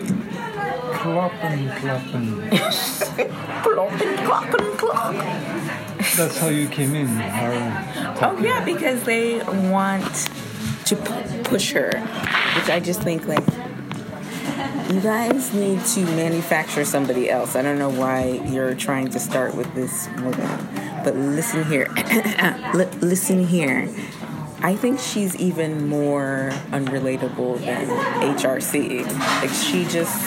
Kloppen, 0.98 1.68
kloppen. 1.78 2.50
Plopping, 3.62 4.16
plopping, 4.26 4.76
plop. 4.76 5.14
That's 6.16 6.38
how 6.38 6.48
you 6.48 6.68
came 6.68 6.94
in. 6.94 7.06
How, 7.06 7.88
Oh 8.20 8.38
yeah, 8.40 8.64
because 8.64 9.04
they 9.04 9.38
want 9.70 10.28
to 10.86 10.96
p- 10.96 11.42
push 11.44 11.72
her, 11.72 11.90
which 12.58 12.70
I 12.70 12.80
just 12.80 13.02
think 13.02 13.26
like 13.26 13.46
you 14.90 15.00
guys 15.00 15.54
need 15.54 15.84
to 15.84 16.00
manufacture 16.16 16.84
somebody 16.84 17.30
else. 17.30 17.54
I 17.54 17.62
don't 17.62 17.78
know 17.78 17.90
why 17.90 18.42
you're 18.46 18.74
trying 18.74 19.08
to 19.10 19.20
start 19.20 19.54
with 19.54 19.72
this 19.74 20.08
woman, 20.16 20.68
but 21.04 21.14
listen 21.14 21.64
here, 21.64 21.88
Li- 22.74 22.86
listen 23.00 23.46
here. 23.46 23.88
I 24.60 24.74
think 24.74 24.98
she's 24.98 25.36
even 25.36 25.88
more 25.88 26.50
unrelatable 26.70 27.60
than 27.60 27.86
HRC. 28.36 29.06
Like 29.40 29.50
she 29.50 29.84
just 29.84 30.20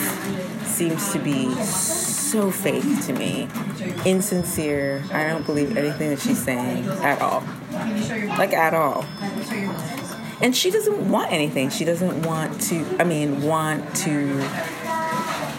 seems 0.64 1.12
to 1.12 1.18
be 1.18 1.52
so 1.64 2.50
fake 2.50 3.04
to 3.06 3.12
me, 3.12 3.46
insincere. 4.06 5.04
I 5.12 5.28
don't 5.28 5.44
believe 5.44 5.76
anything 5.76 6.08
that 6.10 6.20
she's 6.20 6.42
saying 6.42 6.88
at 7.02 7.20
all, 7.20 7.44
like 8.38 8.54
at 8.54 8.72
all. 8.72 9.04
And 10.42 10.56
she 10.56 10.70
doesn't 10.70 11.08
want 11.08 11.32
anything. 11.32 11.70
She 11.70 11.84
doesn't 11.84 12.22
want 12.26 12.60
to. 12.62 12.84
I 12.98 13.04
mean, 13.04 13.42
want 13.42 13.94
to. 13.96 14.48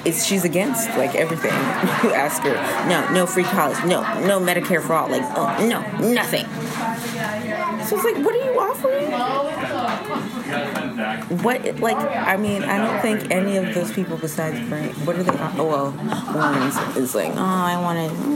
It's 0.06 0.26
she's 0.26 0.44
against 0.44 0.90
like 0.98 1.16
everything. 1.16 1.54
You 2.04 2.12
ask 2.12 2.42
her, 2.44 2.54
no, 2.90 3.10
no 3.14 3.26
free 3.26 3.46
college, 3.46 3.78
no, 3.86 4.02
no 4.26 4.38
Medicare 4.38 4.82
for 4.82 4.92
all, 4.92 5.08
like, 5.10 5.24
oh, 5.38 5.66
no, 5.66 5.80
nothing. 6.14 6.46
So 7.86 7.96
it's 7.96 8.04
like, 8.04 8.18
what 8.26 8.36
are 8.36 8.44
you 8.44 8.60
offering? 8.60 9.10
What, 11.42 11.80
like, 11.80 11.96
I 11.98 12.36
mean, 12.36 12.64
I 12.64 12.78
don't 12.78 13.02
think 13.02 13.32
any 13.32 13.56
of 13.56 13.74
those 13.74 13.94
people 13.94 14.18
besides 14.18 14.60
Bernie, 14.70 14.90
what 15.06 15.16
are 15.16 15.24
they? 15.24 15.32
Oh, 15.58 15.66
well, 15.66 15.92
Warren's 16.34 16.98
is 16.98 17.16
like, 17.16 17.32
oh, 17.36 17.40
I 17.40 17.80
want 17.82 18.10
to. 18.10 18.34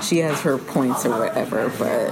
she 0.02 0.18
has 0.18 0.40
her 0.40 0.56
points 0.58 1.04
or 1.04 1.18
whatever, 1.18 1.70
but 1.78 2.10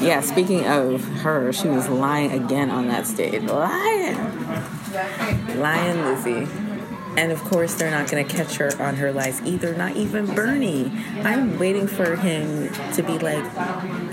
yeah, 0.00 0.20
speaking 0.20 0.66
of 0.66 1.04
her, 1.20 1.52
she 1.52 1.68
was 1.68 1.88
lying 1.88 2.32
again 2.32 2.70
on 2.70 2.88
that 2.88 3.06
stage. 3.06 3.42
Lying. 3.42 4.16
Lying 5.58 6.04
Lizzie. 6.04 6.48
And 7.16 7.32
of 7.32 7.40
course, 7.40 7.74
they're 7.74 7.90
not 7.90 8.08
going 8.08 8.26
to 8.26 8.36
catch 8.36 8.56
her 8.56 8.70
on 8.80 8.96
her 8.96 9.12
lies 9.12 9.42
either, 9.42 9.74
not 9.74 9.96
even 9.96 10.26
Bernie. 10.26 10.92
I'm 11.22 11.58
waiting 11.58 11.88
for 11.88 12.16
him 12.16 12.72
to 12.94 13.02
be 13.02 13.18
like, 13.18 13.44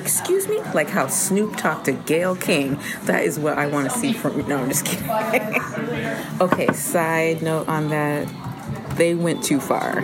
Excuse 0.01 0.47
me? 0.47 0.59
Like 0.73 0.89
how 0.89 1.07
Snoop 1.07 1.55
talked 1.57 1.85
to 1.85 1.91
Gayle 1.91 2.35
King. 2.35 2.79
That 3.03 3.23
is 3.23 3.37
what 3.37 3.57
I 3.57 3.67
want 3.67 3.89
to 3.89 3.97
see 3.97 4.13
from. 4.13 4.47
No, 4.47 4.57
I'm 4.57 4.67
just 4.67 4.85
kidding. 4.85 5.09
okay, 6.41 6.73
side 6.73 7.41
note 7.41 7.67
on 7.67 7.89
that. 7.89 8.27
They 8.97 9.13
went 9.13 9.43
too 9.43 9.59
far. 9.59 10.03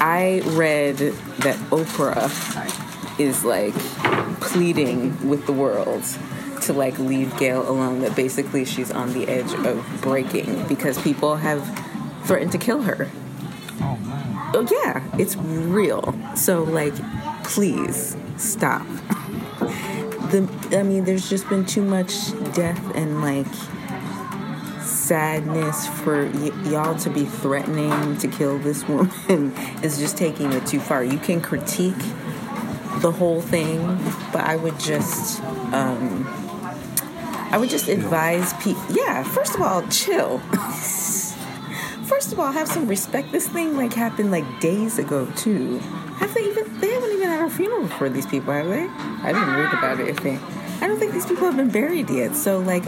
I 0.00 0.40
read 0.44 0.96
that 0.96 1.56
Oprah 1.70 2.30
is 3.18 3.44
like 3.44 3.74
pleading 4.54 5.28
with 5.28 5.46
the 5.46 5.52
world 5.52 6.04
to 6.62 6.72
like 6.72 6.96
leave 7.00 7.36
Gayle 7.36 7.68
alone. 7.68 8.00
That 8.00 8.14
basically 8.14 8.64
she's 8.64 8.90
on 8.92 9.12
the 9.12 9.26
edge 9.28 9.52
of 9.52 9.84
breaking 10.00 10.66
because 10.68 10.96
people 11.02 11.34
have 11.36 11.60
threatened 12.24 12.52
to 12.52 12.58
kill 12.58 12.82
her. 12.82 13.10
oh 13.80 13.96
man. 13.96 14.50
Oh 14.54 14.66
yeah, 14.70 15.02
it's 15.18 15.34
real. 15.36 16.14
So 16.36 16.62
like, 16.62 16.94
please 17.44 18.16
stop. 18.36 18.86
The 20.30 20.48
I 20.78 20.82
mean, 20.82 21.04
there's 21.04 21.28
just 21.28 21.48
been 21.48 21.64
too 21.66 21.82
much 21.82 22.12
death 22.54 22.80
and 22.96 23.20
like 23.20 23.46
sadness 24.82 25.86
for 25.86 26.26
y- 26.26 26.50
y'all 26.64 26.96
to 27.00 27.10
be 27.10 27.24
threatening 27.24 28.16
to 28.18 28.26
kill 28.28 28.58
this 28.58 28.86
woman 28.88 29.52
is 29.82 29.98
just 29.98 30.16
taking 30.16 30.52
it 30.52 30.66
too 30.66 30.80
far. 30.80 31.04
You 31.04 31.18
can 31.18 31.40
critique 31.40 31.94
the 33.04 33.12
whole 33.12 33.42
thing, 33.42 33.84
but 34.32 34.40
I 34.40 34.56
would 34.56 34.80
just 34.80 35.42
um 35.74 36.26
I 37.52 37.58
would 37.58 37.68
just 37.68 37.88
advise 37.88 38.54
people 38.54 38.82
yeah, 38.90 39.22
first 39.22 39.54
of 39.54 39.60
all, 39.60 39.82
chill. 39.88 40.40
First 42.04 42.34
of 42.34 42.38
all, 42.38 42.52
have 42.52 42.68
some 42.68 42.86
respect. 42.86 43.32
This 43.32 43.48
thing 43.48 43.78
like 43.78 43.94
happened 43.94 44.30
like 44.30 44.44
days 44.60 44.98
ago 44.98 45.26
too. 45.36 45.78
Have 46.18 46.34
they 46.34 46.44
even? 46.44 46.80
They 46.80 46.90
haven't 46.90 47.12
even 47.12 47.28
had 47.28 47.46
a 47.46 47.50
funeral 47.50 47.88
for 47.88 48.10
these 48.10 48.26
people, 48.26 48.52
have 48.52 48.68
they? 48.68 48.86
I 49.22 49.32
didn't 49.32 49.54
read 49.54 49.72
about 49.72 50.00
it. 50.00 50.08
If 50.08 50.20
they, 50.20 50.38
I 50.82 50.86
don't 50.86 50.98
think 50.98 51.12
these 51.12 51.24
people 51.24 51.46
have 51.46 51.56
been 51.56 51.70
buried 51.70 52.10
yet. 52.10 52.36
So 52.36 52.58
like, 52.60 52.84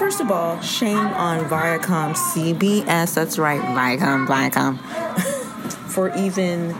first 0.00 0.20
of 0.20 0.32
all, 0.32 0.60
shame 0.60 0.98
on 0.98 1.44
Viacom, 1.44 2.14
CBS. 2.16 3.14
That's 3.14 3.38
right, 3.38 3.60
Viacom, 3.60 4.26
Viacom. 4.26 4.78
for 5.88 6.12
even, 6.16 6.74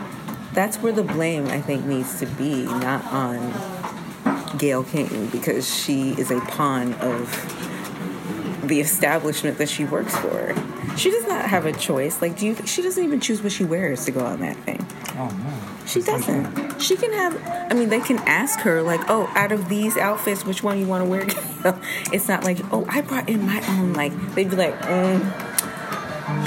that's 0.57 0.77
where 0.77 0.91
the 0.91 1.03
blame 1.03 1.45
I 1.45 1.61
think 1.61 1.85
needs 1.85 2.19
to 2.19 2.25
be, 2.25 2.63
not 2.63 3.05
on 3.13 4.57
Gayle 4.57 4.83
King 4.83 5.27
because 5.27 5.71
she 5.71 6.13
is 6.13 6.31
a 6.31 6.41
pawn 6.41 6.95
of 6.95 8.63
the 8.67 8.79
establishment 8.79 9.59
that 9.59 9.69
she 9.69 9.85
works 9.85 10.17
for. 10.17 10.55
She 10.97 11.11
does 11.11 11.27
not 11.27 11.45
have 11.45 11.67
a 11.67 11.73
choice. 11.73 12.23
Like, 12.23 12.39
do 12.39 12.47
you? 12.47 12.55
She 12.65 12.81
doesn't 12.81 13.03
even 13.03 13.19
choose 13.19 13.43
what 13.43 13.51
she 13.51 13.65
wears 13.65 14.05
to 14.05 14.11
go 14.11 14.25
on 14.25 14.39
that 14.39 14.57
thing. 14.63 14.83
Oh 15.11 15.29
man. 15.29 15.85
She 15.85 16.01
doesn't. 16.01 16.81
She 16.81 16.95
can 16.95 17.13
have. 17.13 17.39
I 17.71 17.75
mean, 17.75 17.89
they 17.89 17.99
can 17.99 18.17
ask 18.27 18.59
her 18.61 18.81
like, 18.81 19.01
"Oh, 19.09 19.31
out 19.35 19.51
of 19.51 19.69
these 19.69 19.95
outfits, 19.95 20.43
which 20.43 20.63
one 20.63 20.79
you 20.79 20.87
want 20.87 21.03
to 21.03 21.09
wear?" 21.09 21.27
it's 22.11 22.27
not 22.27 22.43
like, 22.43 22.57
"Oh, 22.73 22.83
I 22.89 23.01
brought 23.01 23.29
in 23.29 23.45
my 23.45 23.63
own." 23.77 23.93
Like 23.93 24.33
they'd 24.33 24.49
be 24.49 24.55
like, 24.55 24.73
mm, 24.79 25.19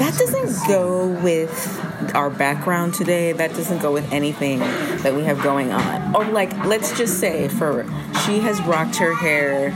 "That 0.01 0.19
doesn't 0.19 0.67
go 0.67 1.11
with 1.23 1.90
our 2.15 2.31
background 2.31 2.95
today. 2.95 3.33
That 3.33 3.51
doesn't 3.51 3.79
go 3.79 3.93
with 3.93 4.13
anything 4.13 4.59
that 4.59 5.15
we 5.15 5.25
have 5.25 5.43
going 5.43 5.73
on." 5.73 6.15
Or 6.15 6.25
like, 6.25 6.53
let's 6.65 6.97
just 6.97 7.21
say, 7.21 7.49
for 7.49 7.85
she 8.27 8.41
has 8.41 8.61
rocked 8.63 8.97
her 8.97 9.15
hair 9.15 9.69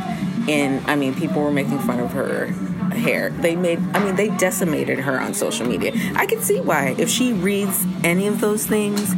in. 0.49 0.83
I 0.87 0.97
mean, 0.97 1.15
people 1.15 1.43
were 1.43 1.53
making 1.53 1.79
fun 1.81 2.01
of 2.01 2.13
her 2.13 2.47
hair. 2.95 3.31
They 3.31 3.57
made, 3.57 3.81
I 3.95 4.05
mean, 4.05 4.17
they 4.17 4.29
decimated 4.29 4.99
her 5.01 5.21
on 5.21 5.35
social 5.35 5.67
media. 5.67 5.93
I 6.15 6.27
can 6.27 6.41
see 6.41 6.61
why. 6.61 6.95
If 6.99 7.09
she 7.09 7.33
reads 7.33 7.85
any 8.03 8.27
of 8.27 8.41
those 8.41 8.67
things, 8.67 9.15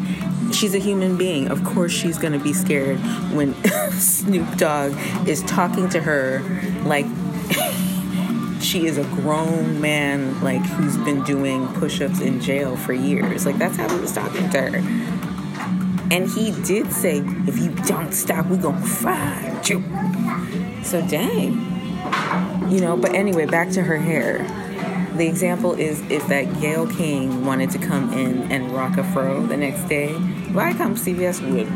she's 0.57 0.75
a 0.75 0.79
human 0.79 1.17
being. 1.17 1.49
Of 1.49 1.65
course, 1.65 1.93
she's 1.93 2.19
going 2.19 2.33
to 2.33 2.39
be 2.39 2.53
scared 2.53 2.99
when 3.33 3.55
Snoop 3.93 4.57
Dogg 4.57 4.93
is 5.29 5.43
talking 5.43 5.89
to 5.91 6.01
her 6.01 6.41
like 6.85 7.07
she 8.67 8.87
is 8.87 8.99
a 8.99 9.05
grown 9.05 9.81
man, 9.81 10.43
like 10.43 10.61
who's 10.61 10.97
been 10.99 11.23
doing 11.23 11.69
push 11.75 12.01
ups 12.01 12.21
in 12.21 12.41
jail 12.41 12.77
for 12.77 12.93
years. 12.93 13.47
Like, 13.47 13.59
that's 13.59 13.77
how 13.77 13.89
he 13.89 14.01
was 14.01 14.13
talking 14.13 14.51
to 14.51 14.61
her. 14.61 14.79
And 16.11 16.29
he 16.29 16.51
did 16.63 16.93
say, 16.93 17.19
if 17.47 17.59
you 17.59 17.71
don't 17.87 18.13
stop, 18.13 18.47
we're 18.47 18.61
to 18.61 18.73
find 18.73 19.69
you. 19.69 19.83
So, 20.83 21.07
dang. 21.07 21.53
You 22.71 22.81
know, 22.81 22.97
but 22.97 23.15
anyway, 23.15 23.47
back 23.47 23.71
to 23.71 23.83
her 23.83 23.97
hair. 23.97 24.45
The 25.17 25.27
example 25.27 25.73
is 25.75 26.01
if 26.11 26.27
that 26.29 26.61
Gayle 26.61 26.87
King 26.87 27.47
wanted 27.47 27.71
to 27.71 27.79
come 27.79 28.13
in 28.13 28.51
and 28.53 28.71
rock 28.73 28.99
a 28.99 29.05
fro 29.13 29.47
the 29.47 29.57
next 29.57 29.89
day, 29.89 30.09
Viacom 30.11 30.97
CBS 30.99 31.41
would 31.41 31.71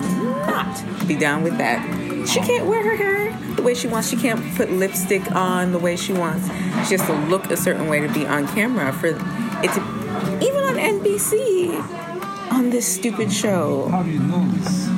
not 0.47 1.09
be 1.09 1.17
down 1.17 1.43
with 1.43 1.57
that. 1.59 1.81
She 2.27 2.41
can't 2.41 2.67
wear 2.67 2.83
her 2.83 2.97
hair 2.97 3.37
the 3.57 3.63
way 3.63 3.75
she 3.75 3.89
wants. 3.89 4.11
She 4.11 4.17
can't 4.17 4.55
put 4.57 4.71
lipstick 4.71 5.33
on 5.33 5.73
the 5.73 5.79
way 5.79 5.97
she 5.97 6.13
wants. 6.13 6.47
She 6.89 6.97
has 6.97 7.07
to 7.07 7.13
look 7.29 7.51
a 7.51 7.57
certain 7.57 7.89
way 7.89 8.01
to 8.01 8.13
be 8.13 8.27
on 8.27 8.47
camera 8.49 8.93
for 8.93 9.09
it 9.09 9.73
to 9.75 10.01
even 10.43 10.65
on 10.65 10.77
NBC 10.77 11.81
on 12.53 12.71
this 12.71 12.87
stupid 12.87 13.33
show. 13.33 13.89
How 13.89 14.03
do 14.03 14.11
you 14.11 14.19
know 14.19 14.45
this? 14.53 14.89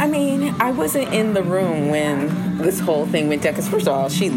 I 0.00 0.06
mean, 0.06 0.54
I 0.60 0.70
wasn't 0.70 1.12
in 1.12 1.34
the 1.34 1.42
room 1.42 1.88
when 1.90 2.58
this 2.58 2.78
whole 2.78 3.04
thing 3.06 3.28
went 3.28 3.42
down. 3.42 3.54
Because 3.54 3.68
first 3.68 3.88
of 3.88 3.94
all, 3.94 4.08
she 4.08 4.28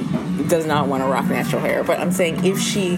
does 0.48 0.66
not 0.66 0.88
want 0.88 1.04
to 1.04 1.08
rock 1.08 1.26
natural 1.26 1.62
hair. 1.62 1.84
But 1.84 2.00
I'm 2.00 2.12
saying 2.12 2.44
if 2.44 2.60
she, 2.60 2.98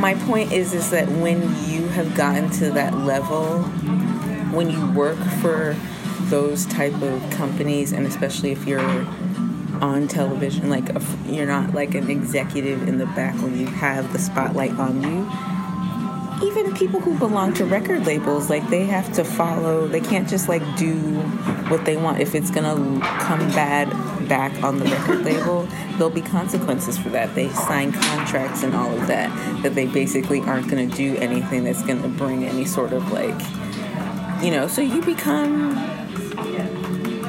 my 0.00 0.14
point 0.26 0.52
is, 0.52 0.74
is 0.74 0.90
that 0.90 1.08
when 1.08 1.42
you 1.68 1.86
have 1.88 2.14
gotten 2.16 2.50
to 2.50 2.70
that 2.70 2.98
level, 2.98 3.62
when 4.52 4.68
you 4.68 4.84
work 4.92 5.18
for 5.40 5.76
those 6.28 6.66
type 6.66 7.00
of 7.02 7.30
companies, 7.30 7.92
and 7.92 8.06
especially 8.06 8.52
if 8.52 8.66
you're 8.66 9.06
on 9.80 10.08
television, 10.08 10.70
like 10.70 10.88
a, 10.90 11.02
you're 11.26 11.46
not 11.46 11.74
like 11.74 11.94
an 11.94 12.10
executive 12.10 12.88
in 12.88 12.98
the 12.98 13.06
back 13.06 13.34
when 13.42 13.58
you 13.58 13.66
have 13.66 14.12
the 14.12 14.18
spotlight 14.18 14.72
on 14.72 15.02
you 15.02 15.28
even 16.42 16.74
people 16.74 17.00
who 17.00 17.18
belong 17.18 17.54
to 17.54 17.64
record 17.64 18.04
labels 18.06 18.50
like 18.50 18.68
they 18.68 18.84
have 18.84 19.10
to 19.14 19.24
follow 19.24 19.88
they 19.88 20.00
can't 20.00 20.28
just 20.28 20.48
like 20.48 20.62
do 20.76 20.94
what 21.68 21.84
they 21.84 21.96
want. 21.96 22.20
If 22.20 22.34
it's 22.34 22.50
gonna 22.50 22.74
come 23.20 23.40
bad 23.50 23.88
back 24.28 24.62
on 24.62 24.78
the 24.78 24.84
record 24.86 25.24
label 25.24 25.62
there'll 25.92 26.10
be 26.10 26.20
consequences 26.20 26.98
for 26.98 27.08
that. 27.10 27.34
They 27.34 27.48
sign 27.50 27.92
contracts 27.92 28.62
and 28.62 28.74
all 28.74 28.92
of 28.92 29.06
that 29.06 29.30
that 29.62 29.74
they 29.74 29.86
basically 29.86 30.40
aren't 30.40 30.68
gonna 30.68 30.86
do 30.86 31.16
anything 31.16 31.64
that's 31.64 31.82
gonna 31.82 32.08
bring 32.08 32.44
any 32.44 32.64
sort 32.64 32.92
of 32.92 33.10
like 33.12 33.40
you 34.42 34.50
know 34.50 34.68
so 34.68 34.82
you 34.82 35.00
become 35.02 35.95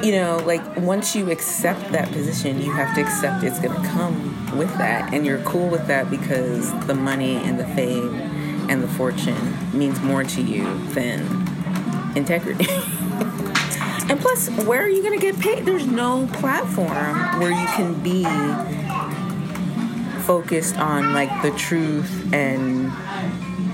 you 0.02 0.12
know 0.12 0.36
like 0.46 0.76
once 0.76 1.16
you 1.16 1.30
accept 1.30 1.90
that 1.90 2.10
position 2.12 2.60
you 2.60 2.72
have 2.72 2.94
to 2.94 3.00
accept 3.00 3.42
it's 3.42 3.58
gonna 3.58 3.88
come 3.88 4.56
with 4.56 4.72
that 4.78 5.12
and 5.12 5.26
you're 5.26 5.42
cool 5.42 5.68
with 5.68 5.86
that 5.86 6.08
because 6.10 6.72
the 6.86 6.94
money 6.94 7.36
and 7.36 7.58
the 7.58 7.66
fame 7.68 8.14
and 8.68 8.82
the 8.82 8.88
fortune 8.88 9.56
means 9.76 10.00
more 10.00 10.22
to 10.22 10.42
you 10.42 10.78
than 10.88 11.20
integrity. 12.16 12.66
and 14.08 14.20
plus, 14.20 14.48
where 14.64 14.82
are 14.82 14.88
you 14.88 15.02
going 15.02 15.18
to 15.18 15.24
get 15.24 15.38
paid? 15.40 15.64
There's 15.64 15.86
no 15.86 16.26
platform 16.34 17.40
where 17.40 17.50
you 17.50 17.66
can 17.68 17.94
be 18.02 18.24
focused 20.22 20.76
on 20.76 21.14
like 21.14 21.42
the 21.42 21.50
truth 21.52 22.34
and 22.34 22.92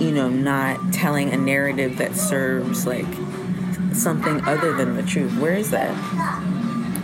you 0.01 0.13
know 0.13 0.29
not 0.29 0.93
telling 0.93 1.33
a 1.33 1.37
narrative 1.37 1.99
that 1.99 2.15
serves 2.15 2.87
like 2.87 3.07
something 3.95 4.43
other 4.45 4.73
than 4.75 4.97
the 4.97 5.03
truth. 5.03 5.37
Where 5.39 5.55
is 5.55 5.71
that? 5.71 5.93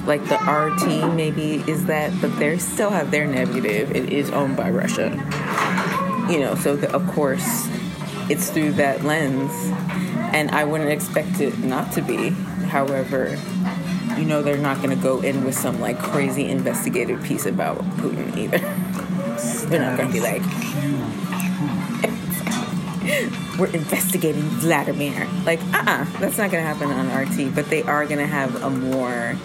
Like 0.06 0.26
the 0.28 0.36
RT 0.36 1.14
maybe 1.14 1.62
is 1.70 1.86
that, 1.86 2.12
but 2.20 2.36
they 2.38 2.58
still 2.58 2.90
have 2.90 3.10
their 3.10 3.26
negative. 3.26 3.94
It 3.94 4.12
is 4.12 4.30
owned 4.30 4.56
by 4.56 4.70
Russia. 4.70 5.10
You 6.30 6.40
know, 6.40 6.54
so 6.54 6.76
the, 6.76 6.92
of 6.92 7.06
course 7.08 7.68
it's 8.30 8.50
through 8.50 8.72
that 8.74 9.04
lens. 9.04 9.52
And 10.32 10.50
I 10.52 10.64
wouldn't 10.64 10.90
expect 10.90 11.40
it 11.40 11.58
not 11.58 11.92
to 11.92 12.02
be. 12.02 12.30
However, 12.30 13.36
you 14.16 14.24
know 14.24 14.42
they're 14.42 14.56
not 14.56 14.76
going 14.78 14.96
to 14.96 15.02
go 15.02 15.20
in 15.20 15.44
with 15.44 15.56
some 15.56 15.80
like 15.80 15.98
crazy 15.98 16.48
investigative 16.48 17.22
piece 17.22 17.46
about 17.46 17.78
Putin 17.96 18.36
either. 18.36 18.58
they're 19.68 19.80
not 19.80 19.96
going 19.96 20.08
to 20.08 20.12
be 20.12 20.20
like, 20.20 20.42
we're 23.58 23.68
investigating 23.68 24.42
Vladimir. 24.42 25.26
Like, 25.44 25.60
uh 25.74 25.78
uh-uh, 25.78 26.02
uh, 26.02 26.04
that's 26.18 26.38
not 26.38 26.50
going 26.50 26.62
to 26.62 26.68
happen 26.68 26.90
on 26.90 27.08
RT. 27.08 27.54
But 27.54 27.70
they 27.70 27.82
are 27.82 28.04
going 28.04 28.18
to 28.18 28.26
have 28.26 28.62
a 28.62 28.70
more 28.70 29.36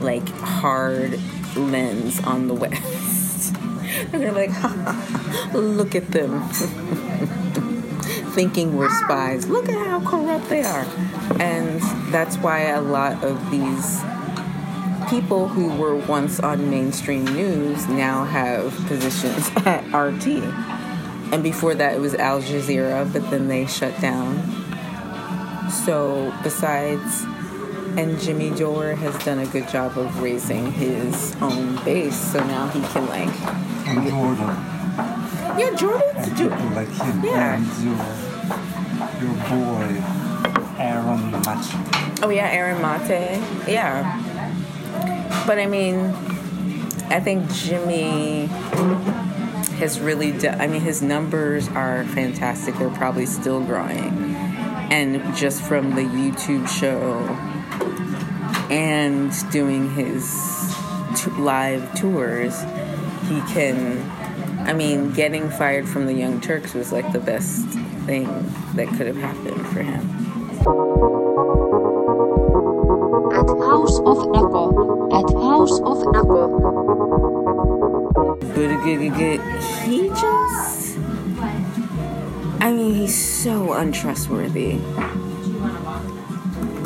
like 0.00 0.28
hard 0.28 1.18
lens 1.56 2.20
on 2.20 2.48
the 2.48 2.54
West. 2.54 3.54
they're 4.10 4.20
going 4.20 4.34
to 4.34 4.40
be 4.40 4.46
like, 4.48 5.52
look 5.54 5.94
at 5.94 6.10
them 6.10 6.42
thinking 8.32 8.76
we're 8.76 8.90
spies. 9.04 9.48
Look 9.48 9.68
at 9.68 9.86
how 9.86 10.00
corrupt 10.08 10.48
they 10.48 10.62
are. 10.62 10.86
And 11.38 11.80
that's 12.12 12.36
why 12.36 12.62
a 12.68 12.80
lot 12.80 13.22
of 13.22 13.50
these 13.50 14.02
people 15.08 15.48
who 15.48 15.68
were 15.74 15.94
once 15.94 16.40
on 16.40 16.70
mainstream 16.70 17.24
news 17.24 17.86
now 17.88 18.24
have 18.24 18.74
positions 18.86 19.50
at 19.66 19.84
RT. 19.92 20.71
And 21.32 21.42
before 21.42 21.74
that, 21.74 21.94
it 21.94 22.00
was 22.00 22.14
Al 22.14 22.42
Jazeera, 22.42 23.10
but 23.10 23.30
then 23.30 23.48
they 23.48 23.64
shut 23.64 23.98
down. 24.02 24.36
So, 25.70 26.30
besides, 26.42 27.22
and 27.96 28.20
Jimmy 28.20 28.50
Dore 28.50 28.94
has 28.94 29.16
done 29.24 29.38
a 29.38 29.46
good 29.46 29.66
job 29.68 29.96
of 29.96 30.22
raising 30.22 30.70
his 30.72 31.34
own 31.40 31.82
base, 31.84 32.14
so 32.16 32.38
now 32.44 32.68
he 32.68 32.80
can, 32.82 33.06
like. 33.08 33.34
And 33.88 34.06
Jordan. 34.06 34.56
Yeah, 35.58 35.74
Jordan's 35.74 36.28
doing. 36.38 36.74
Like 36.74 36.88
him. 36.88 37.24
Yeah. 37.24 37.56
And 37.56 37.66
your, 37.82 37.96
your 39.22 39.34
boy, 39.48 40.02
Aaron 40.78 41.30
Mate. 41.30 42.22
Oh, 42.22 42.28
yeah, 42.28 42.50
Aaron 42.50 42.82
Mate. 42.82 43.40
Yeah. 43.66 44.18
But 45.46 45.58
I 45.58 45.66
mean, 45.66 46.14
I 47.08 47.20
think 47.20 47.50
Jimmy 47.52 48.48
has 49.82 49.98
really 49.98 50.30
done, 50.30 50.60
I 50.60 50.68
mean, 50.68 50.80
his 50.80 51.02
numbers 51.02 51.66
are 51.70 52.04
fantastic. 52.04 52.76
They're 52.76 52.88
probably 52.90 53.26
still 53.26 53.60
growing. 53.64 54.36
And 54.92 55.34
just 55.34 55.60
from 55.62 55.96
the 55.96 56.02
YouTube 56.02 56.68
show 56.68 57.18
and 58.70 59.32
doing 59.50 59.92
his 59.94 60.24
t- 61.16 61.32
live 61.32 61.98
tours, 61.98 62.60
he 63.28 63.40
can 63.52 63.98
I 64.62 64.72
mean, 64.72 65.10
getting 65.10 65.50
fired 65.50 65.88
from 65.88 66.06
the 66.06 66.14
Young 66.14 66.40
Turks 66.40 66.72
was 66.72 66.92
like 66.92 67.10
the 67.12 67.18
best 67.18 67.66
thing 68.06 68.26
that 68.76 68.86
could 68.96 69.08
have 69.08 69.16
happened 69.16 69.66
for 69.66 69.82
him. 69.82 70.00
At 73.32 73.48
House 73.48 73.98
of 73.98 74.18
Nako. 74.30 75.10
At 75.12 75.34
House 75.34 75.80
of 75.80 75.98
Nako. 76.14 77.31
He 79.82 80.08
just. 80.08 80.98
I 82.60 82.72
mean, 82.72 82.94
he's 82.94 83.14
so 83.14 83.72
untrustworthy. 83.72 84.78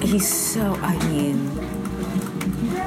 He's 0.01 0.29
so, 0.29 0.75
I 0.81 0.97
mean, 1.09 1.51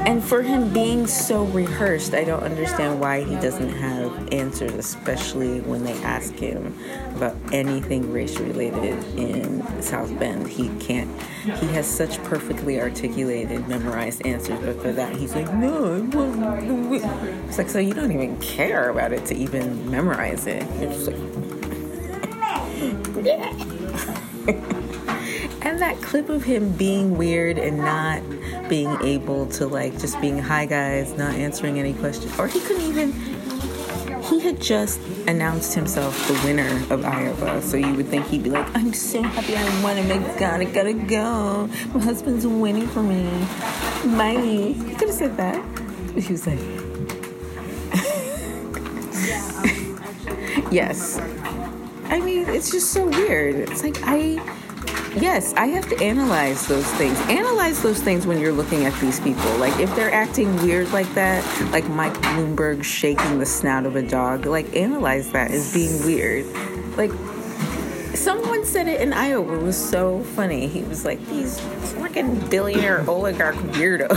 and 0.08 0.24
for 0.24 0.42
him 0.42 0.74
being 0.74 1.06
so 1.06 1.44
rehearsed, 1.44 2.13
I 2.13 2.24
don't 2.24 2.42
understand 2.42 3.00
why 3.00 3.24
he 3.24 3.36
doesn't 3.36 3.70
have 3.70 3.98
answers, 4.34 4.74
especially 4.74 5.62
when 5.62 5.84
they 5.84 5.94
ask 6.04 6.34
him 6.34 6.78
about 7.15 7.36
anything 7.52 8.12
race 8.12 8.39
related 8.39 9.04
in 9.18 9.82
South 9.82 10.18
Bend. 10.20 10.48
He 10.48 10.70
can't, 10.80 11.10
he 11.44 11.68
has 11.68 11.88
such 11.88 12.22
perfectly 12.24 12.80
articulated, 12.80 13.68
memorized 13.68 14.26
answers, 14.26 14.60
but 14.60 14.82
for 14.82 14.92
that, 14.92 15.15
he's 15.15 15.36
like, 15.36 15.54
no, 15.54 15.96
it 15.96 16.04
wasn't. 16.13 17.04
it's 17.48 17.58
like, 17.58 17.70
so 17.70 17.80
you 17.80 17.94
don't 17.94 18.12
even 18.12 18.39
care 18.39 18.89
about 18.89 19.12
it 19.13 19.26
to 19.28 19.36
even 19.36 19.89
memorize 19.89 20.48
it. 20.48 20.63
Like, 20.80 21.15
and 25.62 25.80
that 25.80 25.98
clip 26.02 26.30
of 26.30 26.44
him 26.44 26.72
being 26.74 27.18
weird 27.18 27.58
and 27.58 27.78
not 27.78 28.22
being 28.70 28.96
able 29.02 29.48
to 29.48 29.68
like 29.68 30.00
just 30.00 30.20
being 30.22 30.38
hi 30.38 30.65
guys, 30.65 31.13
not 31.18 31.34
answering 31.34 31.80
any 31.80 31.94
questions, 31.94 32.38
or 32.39 32.48
he 32.48 32.60
couldn't 32.62 32.84
even. 32.84 33.38
He 34.39 34.45
had 34.45 34.62
just 34.62 35.02
announced 35.28 35.73
himself 35.73 36.15
the 36.30 36.34
winner 36.45 36.69
of 36.93 37.04
Iowa, 37.04 37.62
so 37.62 37.75
you 37.75 37.93
would 37.95 38.08
think 38.08 38.25
he'd 38.28 38.41
be 38.41 38.49
like, 38.49 38.73
"I'm 38.73 38.93
so 38.93 39.21
happy 39.21 39.58
I 39.58 39.84
won, 39.84 39.97
and 39.97 40.08
my 40.08 40.39
God, 40.39 40.62
I 40.62 40.63
gotta 40.63 40.93
go. 40.93 41.67
My 41.93 41.99
husband's 42.02 42.47
waiting 42.47 42.88
for 42.88 43.04
me. 43.04 43.21
Bye." 44.15 44.75
He 44.88 44.95
could 44.95 45.10
have 45.10 45.17
said 45.17 45.36
that. 45.36 45.62
He 46.15 46.32
was 46.32 46.47
like, 46.47 46.58
um, 49.58 50.71
"Yes." 50.71 51.19
I 52.06 52.21
mean, 52.21 52.47
it's 52.47 52.71
just 52.71 52.93
so 52.93 53.10
weird. 53.10 53.58
It's 53.69 53.84
like 53.84 53.97
I 54.04 54.39
Yes, 55.15 55.54
I 55.56 55.67
have 55.67 55.89
to 55.89 56.04
analyze 56.04 56.67
those 56.67 56.86
things. 56.93 57.19
Analyze 57.22 57.82
those 57.82 58.00
things 58.00 58.28
when 58.28 58.39
you're 58.39 58.54
looking 58.54 58.86
at 58.86 58.93
these 59.02 59.19
people. 59.19 59.52
Like 59.58 59.78
if 59.80 59.93
they're 59.95 60.13
acting 60.13 60.56
weird 60.58 60.91
like 60.91 61.12
that, 61.15 61.43
like 61.72 61.88
Mike 61.89 62.13
Bloomberg 62.13 62.84
shaking 62.84 63.39
the 63.39 63.45
snout 63.45 63.88
of 63.88 63.95
a 63.95 64.04
dog, 64.04 64.45
like 64.45 64.76
analyze 64.76 65.32
that 65.32 65.50
as 65.50 65.74
being 65.74 66.06
weird. 66.06 66.45
Like 66.95 67.12
someone 68.15 68.63
said 68.65 68.88
it 68.88 69.02
in 69.02 69.12
Iowa 69.13 69.58
it 69.58 69.63
was 69.63 69.78
so 69.78 70.22
funny. 70.36 70.67
He 70.67 70.84
was 70.84 71.06
like, 71.06 71.26
these 71.28 71.60
freaking 71.60 72.48
billionaire 72.50 73.04
oligarch 73.10 73.56
weirdos. 73.56 74.13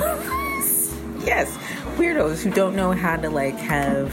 yes, 1.27 1.57
weirdos 1.97 2.43
who 2.43 2.51
don't 2.51 2.77
know 2.77 2.93
how 2.93 3.17
to 3.17 3.31
like 3.31 3.57
have 3.57 4.13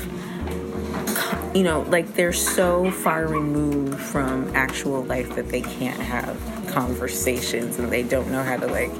you 1.53 1.63
know, 1.63 1.81
like 1.81 2.13
they're 2.13 2.33
so 2.33 2.91
far 2.91 3.27
removed 3.27 3.99
from 3.99 4.55
actual 4.55 5.03
life 5.03 5.35
that 5.35 5.49
they 5.49 5.61
can't 5.61 5.99
have 5.99 6.37
conversations 6.67 7.79
and 7.79 7.91
they 7.91 8.03
don't 8.03 8.31
know 8.31 8.43
how 8.43 8.57
to 8.57 8.67
like 8.67 8.93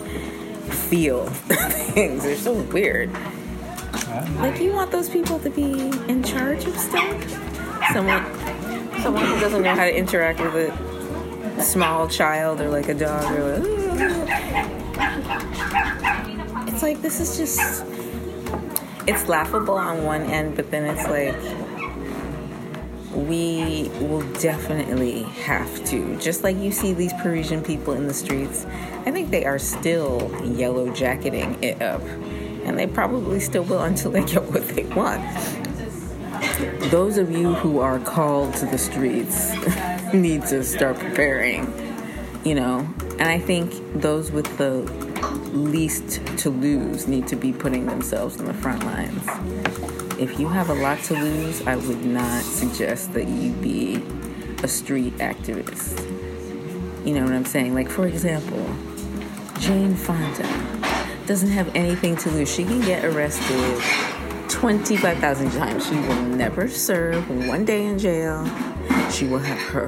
feel 0.72 1.26
things. 1.30 2.24
They're 2.24 2.36
so 2.36 2.54
weird. 2.54 3.12
Like 4.38 4.60
you 4.60 4.74
want 4.74 4.92
those 4.92 5.10
people 5.10 5.40
to 5.40 5.50
be 5.50 5.90
in 6.08 6.24
charge 6.24 6.66
of 6.66 6.76
stuff? 6.76 7.92
Someone 7.94 8.24
someone 9.02 9.26
who 9.26 9.40
doesn't 9.40 9.62
know 9.62 9.76
how 9.76 9.86
to 9.86 9.96
interact 9.96 10.40
with 10.40 10.56
a 10.56 11.62
small 11.62 12.08
child 12.08 12.60
or 12.62 12.70
like 12.70 12.90
a 12.90 12.94
dog 12.94 13.32
or 13.32 13.58
like, 13.58 13.70
it's 16.68 16.84
like 16.84 17.02
this 17.02 17.20
is 17.20 17.38
just 17.38 17.86
it's 19.08 19.28
laughable 19.28 19.76
on 19.76 20.04
one 20.04 20.22
end 20.24 20.56
but 20.56 20.70
then 20.72 20.84
it's 20.86 21.08
like 21.08 21.69
we 23.14 23.90
will 24.00 24.22
definitely 24.34 25.24
have 25.24 25.84
to. 25.86 26.18
Just 26.18 26.44
like 26.44 26.58
you 26.58 26.72
see 26.72 26.94
these 26.94 27.14
Parisian 27.14 27.64
people 27.64 27.94
in 27.94 28.08
the 28.08 28.14
streets, 28.14 28.66
I 29.06 29.12
think 29.12 29.32
they 29.32 29.46
are 29.46 29.60
still 29.60 30.32
yellow 30.46 30.94
jacketing 30.94 31.58
it 31.64 31.82
up. 31.82 32.02
And 32.02 32.78
they 32.78 32.88
probably 32.88 33.40
still 33.40 33.64
will 33.64 33.82
until 33.82 34.12
they 34.12 34.24
get 34.24 34.44
what 34.52 34.68
they 34.70 34.84
want. 34.84 35.24
Those 36.92 37.18
of 37.18 37.32
you 37.32 37.54
who 37.56 37.80
are 37.80 38.00
called 38.00 38.54
to 38.56 38.66
the 38.66 38.78
streets 38.78 39.54
need 40.14 40.46
to 40.48 40.64
start 40.64 41.00
preparing, 41.00 41.74
you 42.44 42.56
know. 42.56 42.88
And 43.18 43.24
I 43.24 43.40
think 43.40 43.74
those 44.02 44.32
with 44.32 44.58
the 44.58 44.82
least 45.52 46.22
to 46.38 46.50
lose 46.52 47.08
need 47.08 47.28
to 47.28 47.36
be 47.36 47.52
putting 47.52 47.88
themselves 47.88 48.40
in 48.40 48.46
the 48.46 48.54
front 48.54 48.84
lines 48.84 49.99
if 50.20 50.38
you 50.38 50.50
have 50.50 50.70
a 50.70 50.74
lot 50.74 51.02
to 51.04 51.14
lose, 51.14 51.66
I 51.66 51.78
would 51.78 52.04
not 52.04 52.44
suggest 52.44 53.14
that 53.14 53.28
you 53.28 53.54
be 53.54 54.04
a 54.62 54.68
street 54.68 55.16
activist. 55.18 55.98
You 57.06 57.16
know 57.16 57.24
what 57.24 57.32
I'm 57.32 57.46
saying? 57.46 57.74
Like, 57.74 57.90
for 57.90 58.06
example, 58.06 58.62
Jane 59.60 59.96
Fonda 59.96 60.44
doesn't 61.26 61.50
have 61.50 61.74
anything 61.74 62.18
to 62.18 62.32
lose. 62.32 62.54
She 62.54 62.66
can 62.66 62.82
get 62.82 63.06
arrested 63.06 63.82
25,000 64.50 65.52
times. 65.52 65.88
She 65.88 65.96
will 65.96 66.22
never 66.24 66.68
serve 66.68 67.30
one 67.48 67.64
day 67.64 67.86
in 67.86 67.98
jail. 67.98 68.46
She 69.12 69.26
will 69.26 69.40
have 69.40 69.60
her 69.70 69.88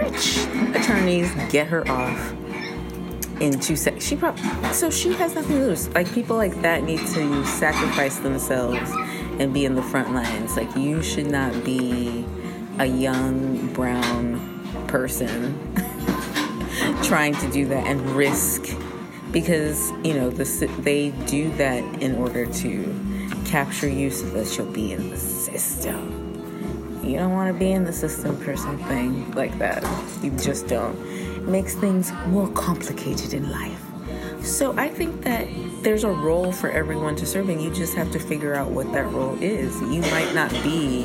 rich 0.00 0.46
attorneys 0.74 1.30
get 1.50 1.66
her 1.66 1.86
off 1.90 2.32
in 3.40 3.60
two 3.60 3.76
seconds. 3.76 4.06
She 4.06 4.16
probably 4.16 4.42
so 4.72 4.88
she 4.88 5.12
has 5.14 5.34
nothing 5.34 5.58
to 5.58 5.66
lose. 5.66 5.88
Like 5.90 6.10
people 6.12 6.36
like 6.36 6.54
that 6.62 6.84
need 6.84 7.00
to 7.08 7.44
sacrifice 7.44 8.18
themselves 8.18 8.90
and 9.42 9.52
be 9.52 9.64
in 9.64 9.74
the 9.74 9.82
front 9.82 10.14
lines. 10.14 10.56
Like 10.56 10.74
you 10.76 11.02
should 11.02 11.26
not 11.26 11.64
be 11.64 12.24
a 12.78 12.86
young 12.86 13.72
brown 13.74 14.86
person 14.86 15.74
trying 17.02 17.34
to 17.34 17.50
do 17.50 17.66
that 17.66 17.86
and 17.86 18.00
risk 18.12 18.76
because 19.32 19.90
you 20.04 20.14
know 20.14 20.30
the, 20.30 20.44
they 20.80 21.10
do 21.26 21.50
that 21.54 21.82
in 22.00 22.14
order 22.16 22.46
to 22.46 23.00
capture 23.44 23.88
you 23.88 24.10
so 24.10 24.26
that 24.26 24.56
you'll 24.56 24.72
be 24.72 24.92
in 24.92 25.10
the 25.10 25.18
system. 25.18 26.20
You 27.02 27.16
don't 27.16 27.32
want 27.32 27.52
to 27.52 27.58
be 27.58 27.72
in 27.72 27.84
the 27.84 27.92
system 27.92 28.36
for 28.36 28.56
something 28.56 29.32
like 29.32 29.58
that. 29.58 29.82
You 30.22 30.30
just 30.30 30.68
don't. 30.68 30.96
It 31.04 31.48
makes 31.48 31.74
things 31.74 32.12
more 32.28 32.48
complicated 32.52 33.34
in 33.34 33.50
life. 33.50 33.91
So 34.42 34.74
I 34.76 34.88
think 34.88 35.22
that 35.22 35.46
there's 35.82 36.04
a 36.04 36.10
role 36.10 36.52
for 36.52 36.70
everyone 36.70 37.14
to 37.16 37.26
serve, 37.26 37.48
and 37.48 37.62
you 37.62 37.70
just 37.70 37.94
have 37.94 38.10
to 38.12 38.18
figure 38.18 38.54
out 38.54 38.70
what 38.70 38.92
that 38.92 39.10
role 39.12 39.40
is. 39.40 39.80
You 39.80 40.00
might 40.02 40.34
not 40.34 40.50
be 40.62 41.04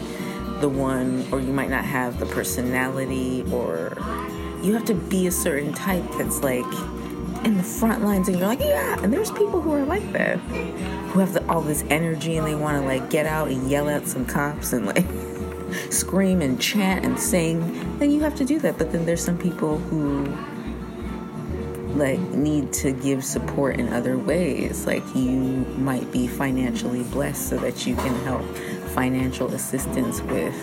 the 0.60 0.69
one, 0.69 1.26
or 1.32 1.39
you 1.39 1.54
might 1.54 1.69
not 1.69 1.86
have 1.86 2.19
the 2.19 2.26
personality, 2.26 3.43
or 3.52 3.95
you 4.63 4.73
have 4.73 4.86
to 4.86 4.95
be 4.95 5.28
a 5.28 5.32
certain 5.32 5.71
type 5.73 6.04
that's 6.17 6.41
like 6.41 6.65
in 7.45 7.58
the 7.58 7.63
front 7.63 8.04
lines, 8.04 8.28
and 8.28 8.39
you're 8.39 8.47
like, 8.47 8.60
yeah. 8.60 9.02
And 9.04 9.13
there's 9.13 9.32
people 9.32 9.62
who 9.62 9.71
are 9.73 9.86
like 9.86 10.12
that, 10.13 10.38
who 10.39 11.19
have 11.19 11.34
the, 11.34 11.47
all 11.47 11.62
this 11.62 11.84
energy, 11.89 12.38
and 12.38 12.47
they 12.47 12.56
want 12.56 12.82
to 12.82 12.88
like 12.88 13.10
get 13.12 13.28
out 13.28 13.50
and 13.50 13.69
yell 13.69 13.88
at 13.88 14.08
some 14.08 14.26
cops 14.26 14.73
and 14.73 14.88
like 14.88 15.06
scream 15.91 16.41
and 16.41 16.60
chant 16.60 17.06
and 17.06 17.19
sing. 17.19 17.97
Then 18.00 18.10
you 18.10 18.21
have 18.21 18.36
to 18.36 18.45
do 18.45 18.60
that. 18.60 18.80
But 18.80 18.91
then 18.91 19.06
there's 19.06 19.23
some 19.23 19.38
people 19.38 19.78
who 19.78 20.26
like 21.97 22.19
need 22.19 22.71
to 22.73 22.91
give 22.91 23.23
support 23.23 23.79
in 23.79 23.91
other 23.91 24.17
ways. 24.17 24.86
Like 24.86 25.03
you 25.15 25.65
might 25.77 26.12
be 26.12 26.27
financially 26.27 27.03
blessed 27.03 27.49
so 27.49 27.57
that 27.57 27.86
you 27.86 27.95
can 27.95 28.15
help 28.23 28.43
financial 28.93 29.53
assistance 29.53 30.21
with 30.21 30.55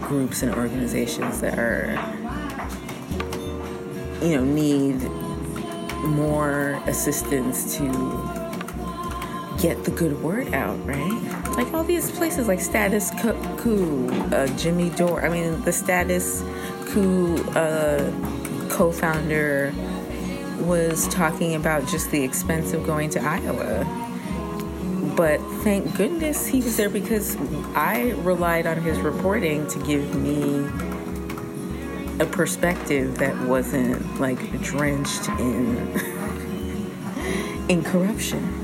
groups 0.00 0.42
and 0.42 0.54
organizations 0.54 1.40
that 1.40 1.58
are 1.58 1.92
you 4.22 4.36
know 4.36 4.44
need 4.44 5.00
more 6.04 6.82
assistance 6.86 7.76
to 7.76 7.84
get 9.60 9.84
the 9.84 9.90
good 9.90 10.20
word 10.22 10.52
out 10.54 10.78
right? 10.86 11.56
Like 11.56 11.72
all 11.74 11.84
these 11.84 12.10
places 12.10 12.48
like 12.48 12.60
status 12.60 13.10
coup 13.58 14.08
uh, 14.32 14.46
jimmy 14.56 14.90
dore 14.90 15.24
i 15.24 15.28
mean 15.28 15.60
the 15.62 15.72
status 15.72 16.42
coup 16.86 17.36
uh, 17.50 18.10
co-founder 18.70 19.72
was 20.62 21.08
talking 21.08 21.54
about 21.54 21.86
just 21.86 22.10
the 22.10 22.22
expense 22.22 22.72
of 22.72 22.84
going 22.86 23.10
to 23.10 23.20
Iowa. 23.20 23.84
But 25.16 25.40
thank 25.62 25.96
goodness 25.96 26.46
he 26.46 26.62
was 26.62 26.76
there 26.76 26.88
because 26.88 27.36
I 27.74 28.12
relied 28.18 28.66
on 28.66 28.80
his 28.80 28.98
reporting 29.00 29.66
to 29.68 29.78
give 29.84 30.14
me 30.14 30.66
a 32.20 32.26
perspective 32.26 33.18
that 33.18 33.38
wasn't 33.46 34.20
like 34.20 34.38
drenched 34.62 35.28
in 35.40 35.76
in 37.68 37.82
corruption. 37.82 38.56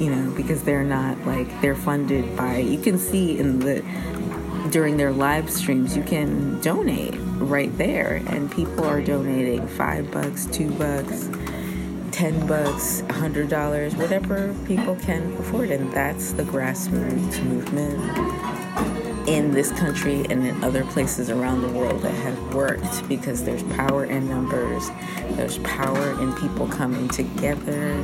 You 0.00 0.14
know, 0.14 0.30
because 0.36 0.62
they're 0.62 0.84
not 0.84 1.18
like 1.26 1.48
they're 1.62 1.74
funded 1.74 2.36
by 2.36 2.58
you 2.58 2.78
can 2.78 2.98
see 2.98 3.38
in 3.38 3.60
the 3.60 3.82
during 4.70 4.96
their 4.96 5.12
live 5.12 5.48
streams 5.48 5.96
you 5.96 6.02
can 6.02 6.60
donate 6.60 7.14
right 7.38 7.76
there 7.76 8.22
and 8.28 8.50
people 8.50 8.84
are 8.84 9.02
donating 9.02 9.66
five 9.68 10.10
bucks 10.10 10.46
two 10.46 10.70
bucks 10.72 11.28
ten 12.12 12.46
bucks 12.46 13.02
a 13.08 13.12
hundred 13.12 13.48
dollars 13.48 13.94
whatever 13.96 14.54
people 14.66 14.96
can 14.96 15.34
afford 15.36 15.70
and 15.70 15.92
that's 15.92 16.32
the 16.32 16.42
grassroots 16.44 17.42
movement 17.44 18.00
in 19.28 19.50
this 19.50 19.72
country 19.72 20.24
and 20.30 20.46
in 20.46 20.64
other 20.64 20.84
places 20.84 21.30
around 21.30 21.60
the 21.60 21.68
world 21.68 22.00
that 22.00 22.14
have 22.14 22.54
worked 22.54 23.06
because 23.08 23.44
there's 23.44 23.62
power 23.74 24.04
in 24.04 24.28
numbers 24.28 24.88
there's 25.32 25.58
power 25.58 26.18
in 26.22 26.32
people 26.36 26.66
coming 26.68 27.08
together. 27.08 27.94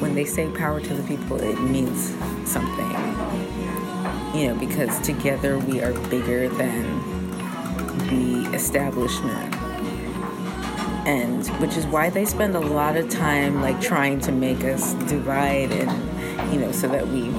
When 0.00 0.14
they 0.14 0.24
say 0.24 0.50
power 0.50 0.80
to 0.80 0.94
the 0.94 1.02
people 1.04 1.40
it 1.40 1.58
means 1.60 2.12
something 2.44 2.90
you 4.38 4.48
know 4.48 4.56
because 4.58 5.00
together 5.00 5.58
we 5.58 5.80
are 5.80 5.92
bigger 6.10 6.48
than 6.48 7.13
the 8.14 8.50
establishment 8.54 9.54
and 11.06 11.46
which 11.60 11.76
is 11.76 11.86
why 11.86 12.08
they 12.08 12.24
spend 12.24 12.54
a 12.54 12.60
lot 12.60 12.96
of 12.96 13.08
time 13.10 13.60
like 13.60 13.80
trying 13.80 14.20
to 14.20 14.32
make 14.32 14.64
us 14.64 14.94
divide 15.08 15.70
and 15.72 16.52
you 16.52 16.60
know 16.60 16.72
so 16.72 16.88
that 16.88 17.06
we 17.08 17.34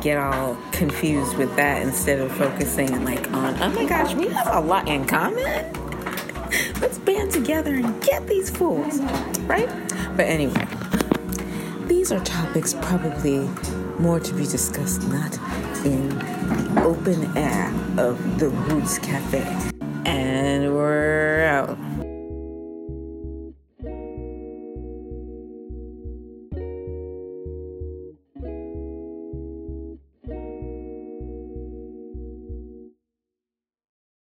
get 0.00 0.16
all 0.16 0.56
confused 0.72 1.36
with 1.36 1.54
that 1.56 1.82
instead 1.82 2.18
of 2.18 2.30
focusing 2.32 3.04
like 3.04 3.30
on 3.32 3.54
oh 3.62 3.70
my 3.70 3.84
gosh 3.84 4.14
we 4.14 4.28
have 4.28 4.48
a 4.54 4.60
lot 4.60 4.88
in 4.88 5.04
common 5.06 5.72
Let's 6.80 6.98
band 6.98 7.32
together 7.32 7.74
and 7.74 8.02
get 8.02 8.26
these 8.26 8.50
fools, 8.50 9.00
right? 9.42 9.68
But 10.16 10.26
anyway, 10.26 10.66
these 11.86 12.12
are 12.12 12.20
topics 12.20 12.74
probably 12.74 13.48
more 13.98 14.20
to 14.20 14.34
be 14.34 14.44
discussed 14.44 15.08
not 15.08 15.36
in 15.84 16.08
the 16.10 16.82
open 16.84 17.36
air 17.36 17.72
of 17.98 18.38
the 18.38 18.48
Roots 18.48 18.98
Cafe. 18.98 19.73